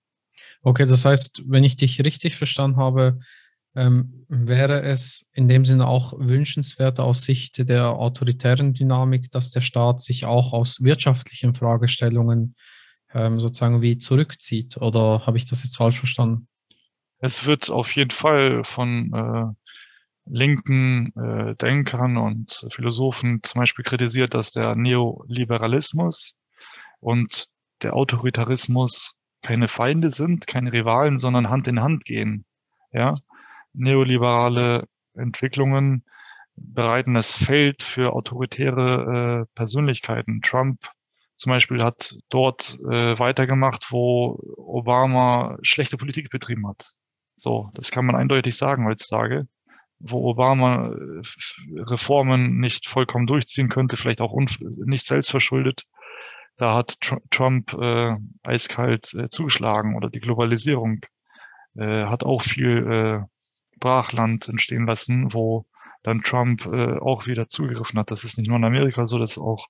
[0.62, 3.20] Okay, das heißt, wenn ich dich richtig verstanden habe,
[3.76, 9.62] ähm, wäre es in dem Sinne auch wünschenswert aus Sicht der autoritären Dynamik, dass der
[9.62, 12.56] Staat sich auch aus wirtschaftlichen Fragestellungen
[13.14, 14.78] ähm, sozusagen wie zurückzieht?
[14.78, 16.48] Oder habe ich das jetzt falsch verstanden?
[17.20, 19.68] Es wird auf jeden Fall von äh,
[20.30, 26.38] linken äh, Denkern und Philosophen zum Beispiel kritisiert, dass der Neoliberalismus
[27.00, 27.48] und
[27.82, 32.46] der Autoritarismus keine Feinde sind, keine Rivalen, sondern Hand in Hand gehen.
[32.92, 33.16] Ja,
[33.74, 36.04] neoliberale Entwicklungen
[36.56, 40.42] bereiten das Feld für autoritäre äh, Persönlichkeiten.
[40.42, 40.80] Trump
[41.38, 46.94] zum Beispiel hat dort äh, weitergemacht, wo Obama schlechte Politik betrieben hat.
[47.36, 49.48] So, das kann man eindeutig sagen heutzutage,
[50.00, 51.22] wo Obama äh,
[51.82, 54.36] Reformen nicht vollkommen durchziehen könnte, vielleicht auch
[54.86, 55.84] nicht selbst verschuldet.
[56.58, 61.02] Da hat Tr Trump äh, eiskalt äh, zugeschlagen oder die Globalisierung
[61.76, 63.26] äh, hat auch viel äh,
[63.80, 65.68] Brachland entstehen lassen, wo
[66.02, 68.10] dann Trump äh, auch wieder zugegriffen hat.
[68.10, 69.68] Das ist nicht nur in Amerika so, das ist auch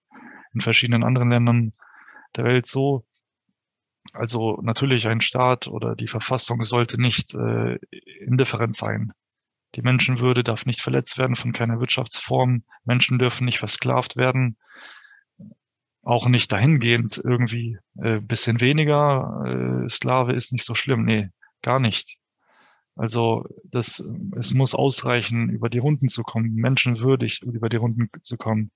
[0.58, 1.74] in verschiedenen anderen Ländern
[2.36, 3.06] der Welt so.
[4.12, 7.76] Also natürlich ein Staat oder die Verfassung sollte nicht äh,
[8.26, 9.14] indifferent sein.
[9.76, 12.64] Die Menschenwürde darf nicht verletzt werden von keiner Wirtschaftsform.
[12.86, 14.58] Menschen dürfen nicht versklavt werden.
[16.02, 21.06] Auch nicht dahingehend irgendwie äh, bisschen weniger äh, Sklave ist nicht so schlimm.
[21.06, 21.30] Nee,
[21.62, 22.18] gar nicht.
[22.96, 24.04] Also das,
[24.36, 28.72] es muss ausreichen, über die Runden zu kommen, menschenwürdig über die Runden zu kommen.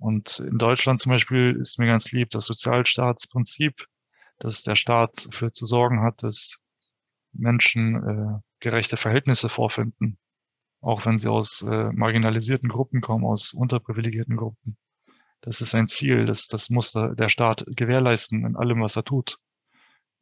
[0.00, 3.86] Und in Deutschland zum Beispiel ist mir ganz lieb das Sozialstaatsprinzip,
[4.38, 6.58] dass der Staat dafür zu sorgen hat, dass
[7.32, 10.18] Menschen äh, gerechte Verhältnisse vorfinden,
[10.80, 14.78] auch wenn sie aus äh, marginalisierten Gruppen kommen, aus unterprivilegierten Gruppen.
[15.42, 19.38] Das ist ein Ziel, das, das muss der Staat gewährleisten in allem, was er tut.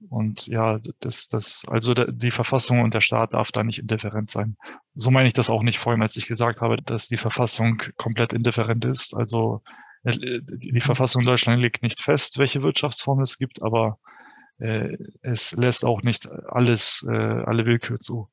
[0.08, 4.56] Und ja, das, das, also die Verfassung und der Staat darf da nicht indifferent sein.
[4.94, 8.32] So meine ich das auch nicht vorhin, als ich gesagt habe, dass die Verfassung komplett
[8.32, 9.14] indifferent ist.
[9.14, 9.62] Also
[10.04, 13.98] äh, die Verfassung Deutschland legt nicht fest, welche Wirtschaftsform es gibt, aber
[14.58, 18.28] äh, es lässt auch nicht alles, äh, alle Willkür zu.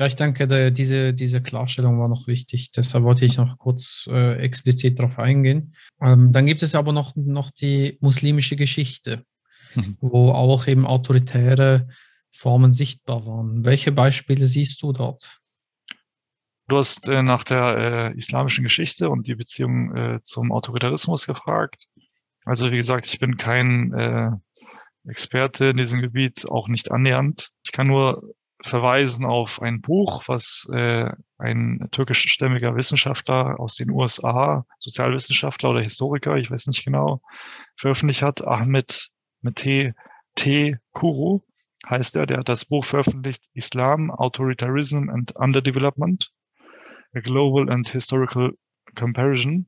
[0.00, 2.70] Ja, ich denke, der, diese, diese Klarstellung war noch wichtig.
[2.70, 5.74] Deshalb wollte ich noch kurz äh, explizit darauf eingehen.
[6.00, 9.26] Ähm, dann gibt es aber noch, noch die muslimische Geschichte,
[9.74, 9.98] mhm.
[10.00, 11.86] wo auch eben autoritäre
[12.32, 13.66] Formen sichtbar waren.
[13.66, 15.38] Welche Beispiele siehst du dort?
[16.68, 21.88] Du hast äh, nach der äh, islamischen Geschichte und die Beziehung äh, zum Autoritarismus gefragt.
[22.46, 24.30] Also wie gesagt, ich bin kein äh,
[25.06, 27.50] Experte in diesem Gebiet, auch nicht annähernd.
[27.64, 28.22] Ich kann nur
[28.62, 36.36] verweisen auf ein Buch, was äh, ein türkischstämmiger Wissenschaftler aus den USA, Sozialwissenschaftler oder Historiker,
[36.36, 37.22] ich weiß nicht genau,
[37.76, 38.46] veröffentlicht hat.
[38.46, 39.08] Ahmed
[39.40, 40.76] mit T.
[40.92, 41.40] Kuru
[41.88, 46.30] heißt er, der hat das Buch veröffentlicht, Islam, Authoritarianism and Underdevelopment,
[47.14, 48.52] a Global and Historical
[48.94, 49.66] Comparison.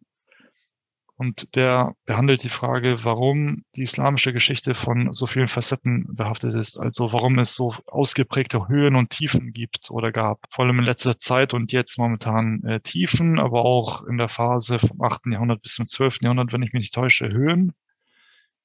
[1.23, 6.81] Und der behandelt die Frage, warum die islamische Geschichte von so vielen Facetten behaftet ist.
[6.81, 10.41] Also warum es so ausgeprägte Höhen und Tiefen gibt oder gab.
[10.51, 14.81] Vor allem in letzter Zeit und jetzt momentan äh, Tiefen, aber auch in der Phase
[14.81, 15.27] vom 8.
[15.27, 16.23] Jahrhundert bis zum 12.
[16.23, 17.73] Jahrhundert, wenn ich mich nicht täusche, Höhen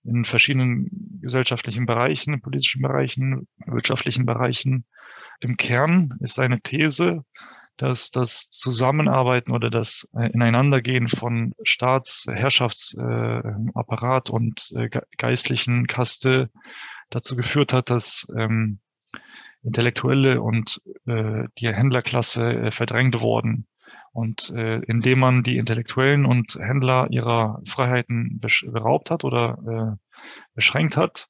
[0.03, 4.86] in verschiedenen gesellschaftlichen Bereichen, politischen Bereichen, wirtschaftlichen Bereichen.
[5.41, 7.24] Im Kern ist seine These,
[7.78, 16.49] dass das Zusammenarbeiten oder das äh, Ineinandergehen von Staats-, Herrschaftsapparat und äh, geistlichen Kaste
[17.09, 18.80] dazu geführt hat, dass ähm,
[19.63, 23.67] Intellektuelle und äh, die Händlerklasse äh, verdrängt wurden.
[24.11, 30.97] Und äh, indem man die Intellektuellen und Händler ihrer Freiheiten beraubt hat oder äh, beschränkt
[30.97, 31.30] hat,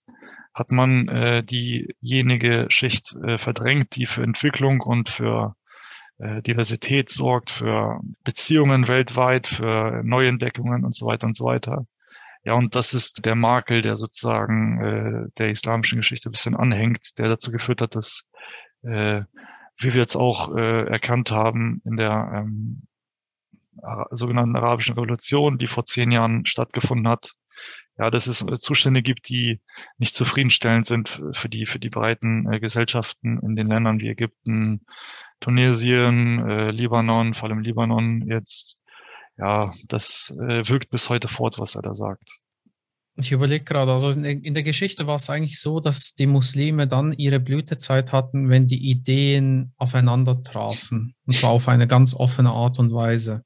[0.54, 5.66] hat man äh, diejenige Schicht äh, verdrängt, die für Entwicklung und für äh,
[6.20, 11.86] Diversität sorgt, für Beziehungen weltweit, für Neuentdeckungen und so weiter und so weiter.
[12.43, 17.18] Ja, und das ist der Makel, der sozusagen äh, der islamischen Geschichte ein bisschen anhängt,
[17.20, 18.30] der dazu geführt hat, dass,
[18.84, 19.24] äh,
[19.78, 22.84] wie wir jetzt auch äh, erkannt haben, in der ähm,
[24.11, 27.34] sogenannten arabischen Revolution, die vor zehn Jahren stattgefunden hat,
[27.97, 29.59] ja, dass es äh, Zustände gibt, die
[29.97, 34.86] nicht zufriedenstellend sind für die, für die breiten äh, Gesellschaften in den Ländern wie Ägypten,
[35.40, 38.78] Tunesien, äh, Libanon, vor allem Libanon jetzt.
[39.38, 42.40] Ja, das äh, wirkt bis heute fort, was er da sagt.
[43.20, 47.14] Ich überlege gerade, also in der Geschichte war es eigentlich so, dass die Muslime dann
[47.14, 51.16] ihre Blütezeit hatten, wenn die Ideen aufeinander trafen.
[51.26, 53.44] Und zwar auf eine ganz offene Art und Weise,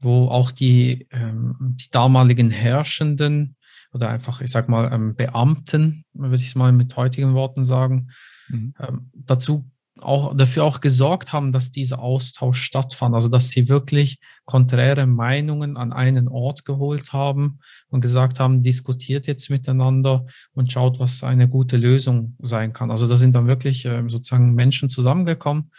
[0.00, 3.56] wo auch die, ähm, die damaligen Herrschenden
[3.92, 8.10] oder einfach, ich sag mal, ähm, Beamten, würde ich es mal mit heutigen Worten sagen,
[8.48, 8.74] mhm.
[8.80, 9.70] ähm, dazu
[10.04, 13.14] auch dafür auch gesorgt haben, dass dieser Austausch stattfand.
[13.14, 19.26] Also dass sie wirklich konträre Meinungen an einen Ort geholt haben und gesagt haben, diskutiert
[19.26, 22.90] jetzt miteinander und schaut, was eine gute Lösung sein kann.
[22.90, 25.70] Also da sind dann wirklich äh, sozusagen Menschen zusammengekommen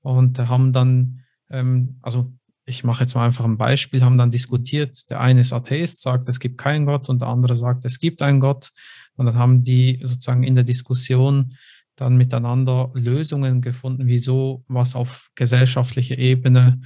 [0.00, 1.20] und haben dann,
[1.50, 2.32] ähm, also
[2.68, 6.28] ich mache jetzt mal einfach ein Beispiel, haben dann diskutiert, der eine ist Atheist, sagt,
[6.28, 8.72] es gibt keinen Gott und der andere sagt, es gibt einen Gott.
[9.16, 11.56] Und dann haben die sozusagen in der Diskussion
[12.00, 16.80] dann miteinander Lösungen gefunden, wieso was auf gesellschaftlicher Ebene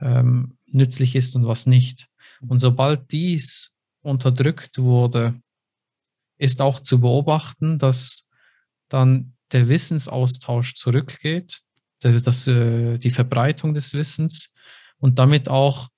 [0.00, 2.08] ähm, nützlich ist und was nicht.
[2.40, 3.70] Und sobald dies
[4.02, 5.40] unterdrückt wurde,
[6.38, 8.28] ist auch zu beobachten, dass
[8.88, 11.60] dann der Wissensaustausch zurückgeht,
[12.00, 14.52] das, das, äh, die Verbreitung des Wissens
[14.98, 15.88] und damit auch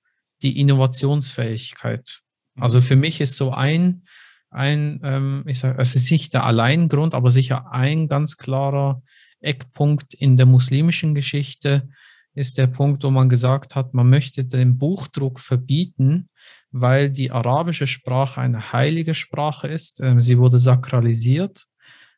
[0.41, 2.21] die Innovationsfähigkeit.
[2.55, 4.03] Also für mich ist so ein
[4.51, 9.01] ein, ähm, ich sage, es ist nicht der Alleingrund, aber sicher ein ganz klarer
[9.41, 11.89] Eckpunkt in der muslimischen Geschichte
[12.33, 16.29] ist der Punkt, wo man gesagt hat, man möchte den Buchdruck verbieten,
[16.71, 19.99] weil die arabische Sprache eine heilige Sprache ist.
[19.99, 21.65] Ähm, sie wurde sakralisiert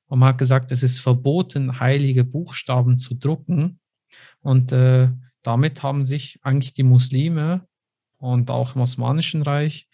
[0.08, 3.80] und man hat gesagt, es ist verboten, heilige Buchstaben zu drucken.
[4.42, 5.10] Und äh,
[5.42, 7.66] damit haben sich eigentlich die Muslime
[8.18, 9.88] und auch im Osmanischen Reich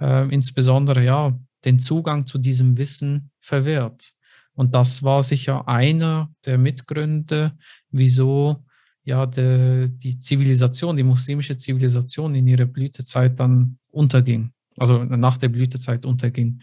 [0.00, 4.12] äh, insbesondere ja den Zugang zu diesem Wissen verwehrt.
[4.54, 7.52] Und das war sicher einer der Mitgründe,
[7.90, 8.64] wieso
[9.04, 15.50] ja de, die Zivilisation, die muslimische Zivilisation in ihrer Blütezeit dann unterging, also nach der
[15.50, 16.62] Blütezeit unterging.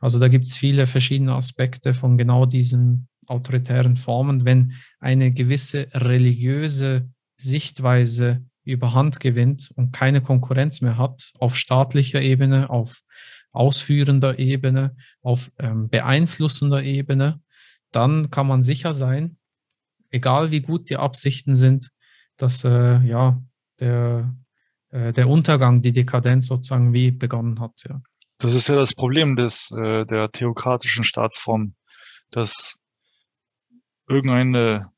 [0.00, 4.44] Also da gibt es viele verschiedene Aspekte von genau diesen autoritären Formen.
[4.44, 12.68] Wenn eine gewisse religiöse Sichtweise überhand gewinnt und keine Konkurrenz mehr hat auf staatlicher Ebene,
[12.68, 13.02] auf
[13.52, 17.40] ausführender Ebene, auf ähm, beeinflussender Ebene,
[17.92, 19.38] dann kann man sicher sein,
[20.10, 21.90] egal wie gut die Absichten sind,
[22.36, 23.42] dass äh, ja
[23.80, 24.34] der,
[24.90, 27.82] äh, der Untergang, die Dekadenz sozusagen wie begonnen hat.
[27.88, 28.00] Ja.
[28.38, 31.74] Das ist ja das Problem des, äh, der theokratischen Staatsform,
[32.30, 32.78] dass
[34.08, 34.92] irgendeine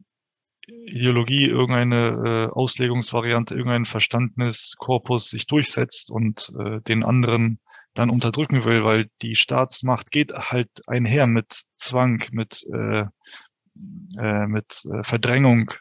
[0.86, 7.58] Ideologie, irgendeine äh, Auslegungsvariante, irgendein Verstandniskorpus sich durchsetzt und äh, den anderen
[7.94, 13.06] dann unterdrücken will, weil die Staatsmacht geht halt einher mit Zwang, mit, äh,
[14.18, 15.72] äh, mit äh, Verdrängung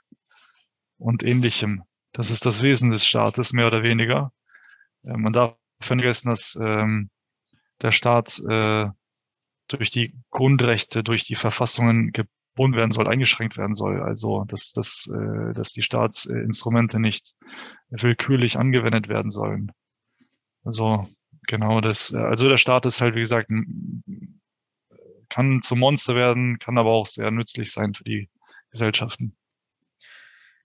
[0.98, 1.84] und ähnlichem.
[2.12, 4.32] Das ist das Wesen des Staates, mehr oder weniger.
[5.04, 7.10] Äh, man darf vergessen, dass ähm,
[7.82, 8.88] der Staat äh,
[9.68, 12.12] durch die Grundrechte, durch die Verfassungen
[12.60, 14.02] verboten werden soll, eingeschränkt werden soll.
[14.02, 17.36] Also dass, dass, äh, dass die Staatsinstrumente nicht
[17.90, 19.72] willkürlich angewendet werden sollen.
[20.64, 21.08] Also
[21.50, 23.52] genau das, also der Staat ist halt, wie gesagt,
[25.28, 28.30] kann zum Monster werden, kann aber auch sehr nützlich sein für die
[28.72, 29.36] Gesellschaften.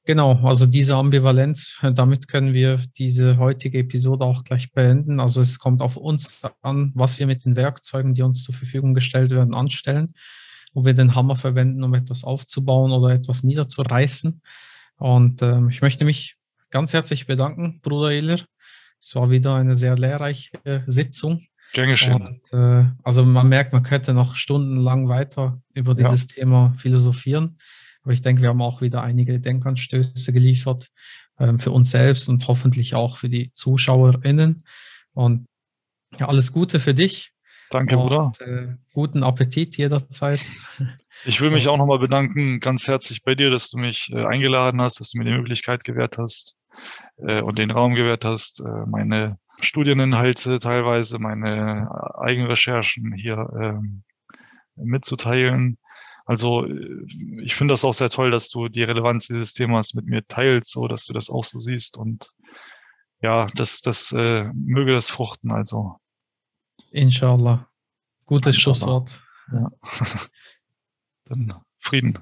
[0.06, 5.18] Genau, also diese Ambivalenz, damit können wir diese heutige Episode auch gleich beenden.
[5.18, 8.92] Also es kommt auf uns an, was wir mit den Werkzeugen, die uns zur Verfügung
[8.92, 10.14] gestellt werden, anstellen.
[10.74, 14.42] Ob wir den Hammer verwenden, um etwas aufzubauen oder etwas niederzureißen.
[14.96, 16.36] Und ähm, ich möchte mich
[16.68, 18.40] ganz herzlich bedanken, Bruder Ehler.
[19.04, 21.42] Es war wieder eine sehr lehrreiche Sitzung.
[21.74, 22.26] Gern geschehen.
[22.26, 26.36] Und, äh, also man merkt, man könnte noch stundenlang weiter über dieses ja.
[26.36, 27.58] Thema philosophieren.
[28.02, 30.90] Aber ich denke, wir haben auch wieder einige Denkanstöße geliefert
[31.38, 34.62] ähm, für uns selbst und hoffentlich auch für die ZuschauerInnen.
[35.12, 35.46] Und
[36.18, 37.32] ja, alles Gute für dich.
[37.68, 38.32] Danke, und, Bruder.
[38.40, 40.40] Äh, guten Appetit jederzeit.
[41.24, 44.80] Ich will mich auch nochmal bedanken, ganz herzlich bei dir, dass du mich äh, eingeladen
[44.80, 46.56] hast, dass du mir die Möglichkeit gewährt hast
[47.16, 53.48] äh, und den Raum gewährt hast, äh, meine Studieninhalte teilweise, meine äh, eigenen Recherchen hier
[53.60, 54.02] ähm,
[54.76, 55.78] mitzuteilen.
[56.26, 57.06] Also äh,
[57.42, 60.72] ich finde das auch sehr toll, dass du die Relevanz dieses Themas mit mir teilst,
[60.72, 62.30] so dass du das auch so siehst und
[63.20, 65.52] ja, das, das äh, möge das fruchten.
[65.52, 65.98] Also
[66.90, 67.68] Inshallah.
[68.26, 68.76] Gutes Inshallah.
[68.76, 69.22] Schlusswort.
[69.52, 69.70] Ja.
[71.24, 72.18] Dann Frieden.